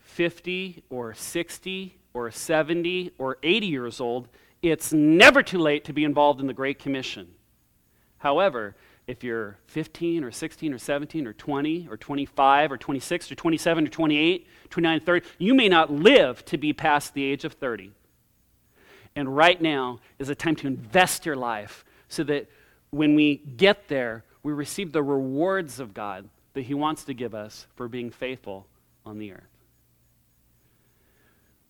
50 0.00 0.82
or 0.90 1.14
60 1.14 1.97
or 2.14 2.30
70 2.30 3.12
or 3.18 3.38
80 3.42 3.66
years 3.66 4.00
old, 4.00 4.28
it's 4.62 4.92
never 4.92 5.42
too 5.42 5.58
late 5.58 5.84
to 5.84 5.92
be 5.92 6.04
involved 6.04 6.40
in 6.40 6.46
the 6.46 6.52
Great 6.52 6.78
Commission. 6.78 7.28
However, 8.18 8.74
if 9.06 9.24
you're 9.24 9.56
15 9.68 10.22
or 10.24 10.30
16 10.30 10.74
or 10.74 10.78
17 10.78 11.26
or 11.26 11.32
20 11.32 11.88
or 11.90 11.96
25 11.96 12.72
or 12.72 12.76
26 12.76 13.32
or 13.32 13.34
27 13.34 13.86
or 13.86 13.90
28, 13.90 14.46
29, 14.68 15.00
30, 15.00 15.26
you 15.38 15.54
may 15.54 15.68
not 15.68 15.90
live 15.90 16.44
to 16.44 16.58
be 16.58 16.72
past 16.72 17.14
the 17.14 17.24
age 17.24 17.44
of 17.44 17.54
30. 17.54 17.92
And 19.16 19.34
right 19.34 19.60
now 19.60 20.00
is 20.18 20.28
a 20.28 20.34
time 20.34 20.56
to 20.56 20.66
invest 20.66 21.24
your 21.24 21.36
life 21.36 21.84
so 22.08 22.22
that 22.24 22.48
when 22.90 23.14
we 23.14 23.36
get 23.36 23.88
there, 23.88 24.24
we 24.42 24.52
receive 24.52 24.92
the 24.92 25.02
rewards 25.02 25.80
of 25.80 25.94
God 25.94 26.28
that 26.52 26.62
He 26.62 26.74
wants 26.74 27.04
to 27.04 27.14
give 27.14 27.34
us 27.34 27.66
for 27.76 27.88
being 27.88 28.10
faithful 28.10 28.66
on 29.06 29.18
the 29.18 29.32
earth. 29.32 29.57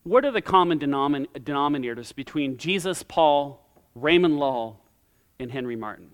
What 0.09 0.25
are 0.25 0.31
the 0.31 0.41
common 0.41 0.79
denomin- 0.79 1.27
denominators 1.35 2.15
between 2.15 2.57
Jesus, 2.57 3.03
Paul, 3.03 3.63
Raymond 3.95 4.39
Lull, 4.39 4.83
and 5.39 5.53
Henry 5.53 5.77
Martyn? 5.77 6.13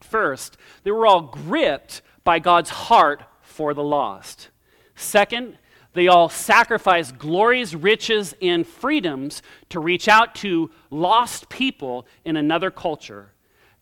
First, 0.00 0.56
they 0.84 0.92
were 0.92 1.04
all 1.04 1.22
gripped 1.22 2.00
by 2.22 2.38
God's 2.38 2.70
heart 2.70 3.24
for 3.42 3.74
the 3.74 3.82
lost. 3.82 4.50
Second, 4.94 5.58
they 5.94 6.06
all 6.06 6.28
sacrificed 6.28 7.18
glories, 7.18 7.74
riches, 7.74 8.36
and 8.40 8.64
freedoms 8.64 9.42
to 9.70 9.80
reach 9.80 10.06
out 10.06 10.36
to 10.36 10.70
lost 10.88 11.48
people 11.48 12.06
in 12.24 12.36
another 12.36 12.70
culture. 12.70 13.32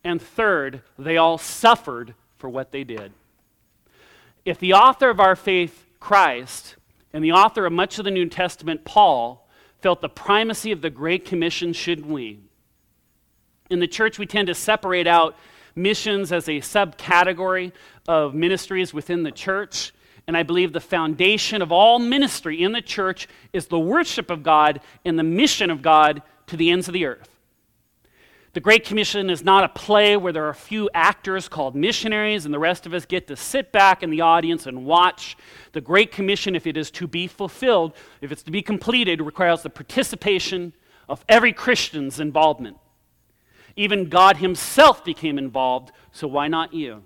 And 0.02 0.20
third, 0.20 0.80
they 0.98 1.18
all 1.18 1.36
suffered 1.36 2.14
for 2.38 2.48
what 2.48 2.72
they 2.72 2.84
did. 2.84 3.12
If 4.46 4.58
the 4.58 4.72
author 4.72 5.10
of 5.10 5.20
our 5.20 5.36
faith, 5.36 5.84
Christ, 6.00 6.76
and 7.14 7.24
the 7.24 7.32
author 7.32 7.64
of 7.64 7.72
much 7.72 7.98
of 8.00 8.04
the 8.04 8.10
New 8.10 8.28
Testament, 8.28 8.84
Paul, 8.84 9.48
felt 9.80 10.00
the 10.00 10.08
primacy 10.08 10.72
of 10.72 10.82
the 10.82 10.90
Great 10.90 11.24
Commission, 11.24 11.72
shouldn't 11.72 12.08
we? 12.08 12.40
In 13.70 13.78
the 13.78 13.86
church, 13.86 14.18
we 14.18 14.26
tend 14.26 14.48
to 14.48 14.54
separate 14.54 15.06
out 15.06 15.36
missions 15.76 16.32
as 16.32 16.48
a 16.48 16.60
subcategory 16.60 17.70
of 18.08 18.34
ministries 18.34 18.92
within 18.92 19.22
the 19.22 19.30
church. 19.30 19.94
And 20.26 20.36
I 20.36 20.42
believe 20.42 20.72
the 20.72 20.80
foundation 20.80 21.62
of 21.62 21.70
all 21.70 22.00
ministry 22.00 22.62
in 22.62 22.72
the 22.72 22.82
church 22.82 23.28
is 23.52 23.68
the 23.68 23.78
worship 23.78 24.28
of 24.28 24.42
God 24.42 24.80
and 25.04 25.16
the 25.16 25.22
mission 25.22 25.70
of 25.70 25.82
God 25.82 26.20
to 26.48 26.56
the 26.56 26.70
ends 26.70 26.88
of 26.88 26.94
the 26.94 27.06
earth. 27.06 27.33
The 28.54 28.60
Great 28.60 28.84
Commission 28.84 29.30
is 29.30 29.42
not 29.42 29.64
a 29.64 29.68
play 29.68 30.16
where 30.16 30.32
there 30.32 30.44
are 30.44 30.50
a 30.50 30.54
few 30.54 30.88
actors 30.94 31.48
called 31.48 31.74
missionaries 31.74 32.44
and 32.44 32.54
the 32.54 32.58
rest 32.60 32.86
of 32.86 32.94
us 32.94 33.04
get 33.04 33.26
to 33.26 33.34
sit 33.34 33.72
back 33.72 34.04
in 34.04 34.10
the 34.10 34.20
audience 34.20 34.68
and 34.68 34.84
watch. 34.84 35.36
The 35.72 35.80
Great 35.80 36.12
Commission, 36.12 36.54
if 36.54 36.64
it 36.64 36.76
is 36.76 36.92
to 36.92 37.08
be 37.08 37.26
fulfilled, 37.26 37.96
if 38.20 38.30
it's 38.30 38.44
to 38.44 38.52
be 38.52 38.62
completed, 38.62 39.20
requires 39.20 39.62
the 39.62 39.70
participation 39.70 40.72
of 41.08 41.24
every 41.28 41.52
Christian's 41.52 42.20
involvement. 42.20 42.76
Even 43.74 44.08
God 44.08 44.36
Himself 44.36 45.04
became 45.04 45.36
involved, 45.36 45.90
so 46.12 46.28
why 46.28 46.46
not 46.46 46.72
you? 46.72 47.02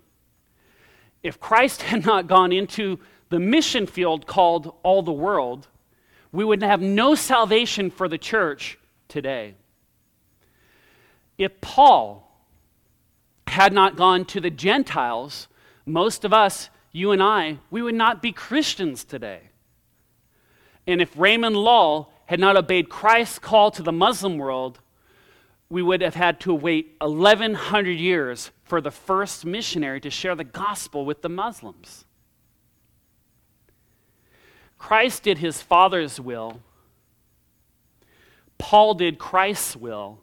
If 1.22 1.40
Christ 1.40 1.80
had 1.90 2.04
not 2.04 2.26
gone 2.26 2.52
into 2.52 2.98
the 3.30 3.40
mission 3.40 3.86
field 3.86 4.26
called 4.26 4.74
all 4.82 5.02
the 5.02 5.12
world, 5.12 5.66
we 6.30 6.44
would 6.44 6.62
have 6.62 6.82
no 6.82 7.14
salvation 7.14 7.90
for 7.90 8.06
the 8.06 8.18
church 8.18 8.78
today. 9.08 9.54
If 11.38 11.60
Paul 11.60 12.28
had 13.46 13.72
not 13.72 13.96
gone 13.96 14.24
to 14.26 14.40
the 14.40 14.50
Gentiles, 14.50 15.48
most 15.86 16.24
of 16.24 16.32
us, 16.32 16.68
you 16.92 17.12
and 17.12 17.22
I, 17.22 17.58
we 17.70 17.80
would 17.80 17.94
not 17.94 18.20
be 18.20 18.32
Christians 18.32 19.04
today. 19.04 19.40
And 20.86 21.00
if 21.00 21.16
Raymond 21.16 21.56
Lull 21.56 22.12
had 22.26 22.40
not 22.40 22.56
obeyed 22.56 22.88
Christ's 22.88 23.38
call 23.38 23.70
to 23.70 23.82
the 23.82 23.92
Muslim 23.92 24.36
world, 24.36 24.80
we 25.70 25.82
would 25.82 26.00
have 26.00 26.14
had 26.14 26.40
to 26.40 26.54
wait 26.54 26.96
1,100 27.00 27.90
years 27.90 28.50
for 28.64 28.80
the 28.80 28.90
first 28.90 29.44
missionary 29.44 30.00
to 30.00 30.10
share 30.10 30.34
the 30.34 30.44
gospel 30.44 31.04
with 31.04 31.22
the 31.22 31.28
Muslims. 31.28 32.04
Christ 34.78 35.24
did 35.24 35.38
his 35.38 35.60
Father's 35.60 36.20
will, 36.20 36.60
Paul 38.56 38.94
did 38.94 39.18
Christ's 39.18 39.76
will, 39.76 40.18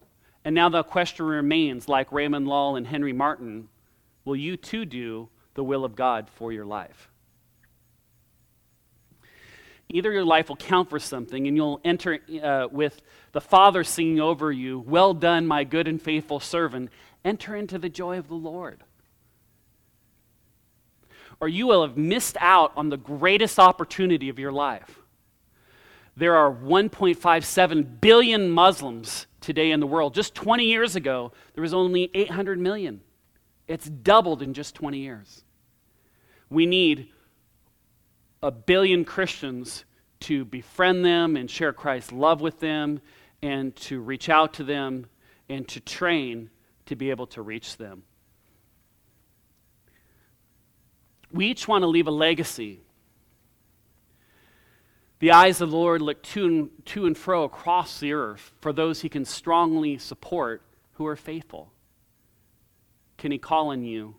and 0.45 0.53
now 0.53 0.69
the 0.69 0.83
question 0.83 1.25
remains 1.25 1.89
like 1.89 2.11
Raymond 2.11 2.47
Lull 2.47 2.75
and 2.75 2.85
Henry 2.85 3.13
Martyn, 3.13 3.67
will 4.25 4.35
you 4.35 4.55
too 4.55 4.85
do 4.85 5.27
the 5.55 5.63
will 5.63 5.83
of 5.83 5.95
God 5.95 6.29
for 6.29 6.51
your 6.51 6.65
life? 6.65 7.09
Either 9.89 10.11
your 10.11 10.23
life 10.23 10.47
will 10.47 10.55
count 10.55 10.89
for 10.89 10.99
something 10.99 11.47
and 11.47 11.57
you'll 11.57 11.81
enter 11.83 12.19
uh, 12.43 12.67
with 12.71 13.01
the 13.31 13.41
Father 13.41 13.83
singing 13.83 14.19
over 14.19 14.51
you, 14.51 14.79
Well 14.79 15.15
done, 15.15 15.47
my 15.47 15.63
good 15.63 15.87
and 15.87 15.99
faithful 15.99 16.39
servant. 16.39 16.91
Enter 17.23 17.55
into 17.55 17.79
the 17.79 17.89
joy 17.89 18.19
of 18.19 18.27
the 18.27 18.35
Lord. 18.35 18.83
Or 21.39 21.47
you 21.47 21.65
will 21.65 21.81
have 21.81 21.97
missed 21.97 22.37
out 22.39 22.71
on 22.77 22.89
the 22.89 22.97
greatest 22.97 23.57
opportunity 23.57 24.29
of 24.29 24.37
your 24.37 24.51
life. 24.51 24.99
There 26.15 26.35
are 26.35 26.51
1.57 26.51 27.99
billion 27.99 28.49
Muslims 28.49 29.25
today 29.45 29.71
in 29.71 29.79
the 29.79 29.87
world. 29.87 30.13
Just 30.13 30.33
20 30.35 30.65
years 30.65 30.95
ago, 30.95 31.31
there 31.53 31.61
was 31.61 31.73
only 31.73 32.09
800 32.13 32.59
million. 32.59 33.01
It's 33.67 33.87
doubled 33.87 34.41
in 34.41 34.53
just 34.53 34.75
20 34.75 34.97
years. 34.97 35.43
We 36.49 36.65
need 36.65 37.09
a 38.41 38.51
billion 38.51 39.05
Christians 39.05 39.85
to 40.21 40.45
befriend 40.45 41.05
them 41.05 41.35
and 41.35 41.49
share 41.49 41.73
Christ's 41.73 42.11
love 42.11 42.41
with 42.41 42.59
them 42.59 43.01
and 43.41 43.75
to 43.77 44.01
reach 44.01 44.29
out 44.29 44.55
to 44.55 44.63
them 44.63 45.05
and 45.47 45.67
to 45.67 45.79
train 45.79 46.49
to 46.87 46.95
be 46.95 47.11
able 47.11 47.27
to 47.27 47.41
reach 47.41 47.77
them. 47.77 48.03
We 51.31 51.47
each 51.47 51.67
want 51.67 51.83
to 51.83 51.87
leave 51.87 52.07
a 52.07 52.11
legacy. 52.11 52.81
The 55.25 55.31
eyes 55.31 55.59
of 55.59 55.71
the 55.71 55.77
Lord 55.77 56.03
look 56.03 56.21
to 56.21 56.45
and, 56.45 56.69
to 56.85 57.07
and 57.07 57.17
fro 57.17 57.45
across 57.45 57.99
the 57.99 58.13
earth 58.13 58.53
for 58.61 58.71
those 58.71 59.01
he 59.01 59.09
can 59.09 59.25
strongly 59.25 59.97
support 59.97 60.61
who 60.91 61.07
are 61.07 61.15
faithful. 61.15 61.71
Can 63.17 63.31
he 63.31 63.39
call 63.39 63.69
on 63.69 63.83
you? 63.83 64.17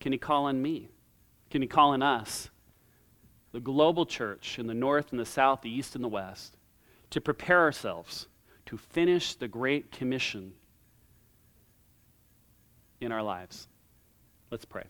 Can 0.00 0.10
he 0.10 0.16
call 0.16 0.46
on 0.46 0.62
me? 0.62 0.88
Can 1.50 1.60
he 1.60 1.68
call 1.68 1.90
on 1.90 2.02
us? 2.02 2.48
The 3.52 3.60
global 3.60 4.06
church 4.06 4.58
in 4.58 4.66
the 4.66 4.72
north 4.72 5.10
and 5.10 5.20
the 5.20 5.26
south, 5.26 5.60
the 5.60 5.68
east 5.68 5.96
and 5.96 6.02
the 6.02 6.08
west, 6.08 6.56
to 7.10 7.20
prepare 7.20 7.60
ourselves 7.60 8.26
to 8.64 8.78
finish 8.78 9.34
the 9.34 9.48
Great 9.48 9.92
Commission 9.92 10.54
in 13.02 13.12
our 13.12 13.22
lives. 13.22 13.68
Let's 14.50 14.64
pray. 14.64 14.84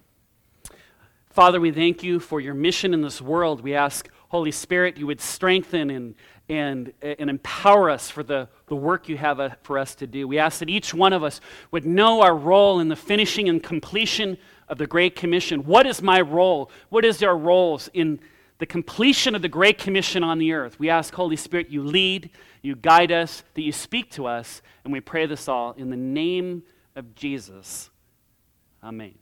Father, 1.30 1.58
we 1.58 1.72
thank 1.72 2.02
you 2.02 2.20
for 2.20 2.40
your 2.40 2.52
mission 2.52 2.92
in 2.92 3.00
this 3.00 3.20
world. 3.20 3.62
We 3.62 3.74
ask, 3.74 4.08
Holy 4.32 4.50
Spirit, 4.50 4.96
you 4.96 5.06
would 5.06 5.20
strengthen 5.20 5.90
and, 5.90 6.14
and, 6.48 6.94
and 7.02 7.28
empower 7.28 7.90
us 7.90 8.08
for 8.08 8.22
the, 8.22 8.48
the 8.66 8.74
work 8.74 9.06
you 9.06 9.18
have 9.18 9.38
uh, 9.38 9.50
for 9.62 9.76
us 9.76 9.94
to 9.96 10.06
do. 10.06 10.26
We 10.26 10.38
ask 10.38 10.60
that 10.60 10.70
each 10.70 10.94
one 10.94 11.12
of 11.12 11.22
us 11.22 11.38
would 11.70 11.84
know 11.84 12.22
our 12.22 12.34
role 12.34 12.80
in 12.80 12.88
the 12.88 12.96
finishing 12.96 13.50
and 13.50 13.62
completion 13.62 14.38
of 14.68 14.78
the 14.78 14.86
Great 14.86 15.16
Commission. 15.16 15.66
What 15.66 15.86
is 15.86 16.00
my 16.00 16.22
role? 16.22 16.70
What 16.88 17.04
is 17.04 17.22
our 17.22 17.36
roles 17.36 17.90
in 17.92 18.20
the 18.56 18.64
completion 18.64 19.34
of 19.34 19.42
the 19.42 19.50
Great 19.50 19.76
Commission 19.76 20.24
on 20.24 20.38
the 20.38 20.54
earth? 20.54 20.78
We 20.78 20.88
ask, 20.88 21.12
Holy 21.12 21.36
Spirit, 21.36 21.68
you 21.68 21.82
lead, 21.84 22.30
you 22.62 22.74
guide 22.74 23.12
us, 23.12 23.42
that 23.52 23.60
you 23.60 23.72
speak 23.72 24.10
to 24.12 24.26
us, 24.26 24.62
and 24.84 24.94
we 24.94 25.00
pray 25.00 25.26
this 25.26 25.46
all 25.46 25.72
in 25.72 25.90
the 25.90 25.96
name 25.96 26.62
of 26.96 27.14
Jesus. 27.14 27.90
Amen. 28.82 29.21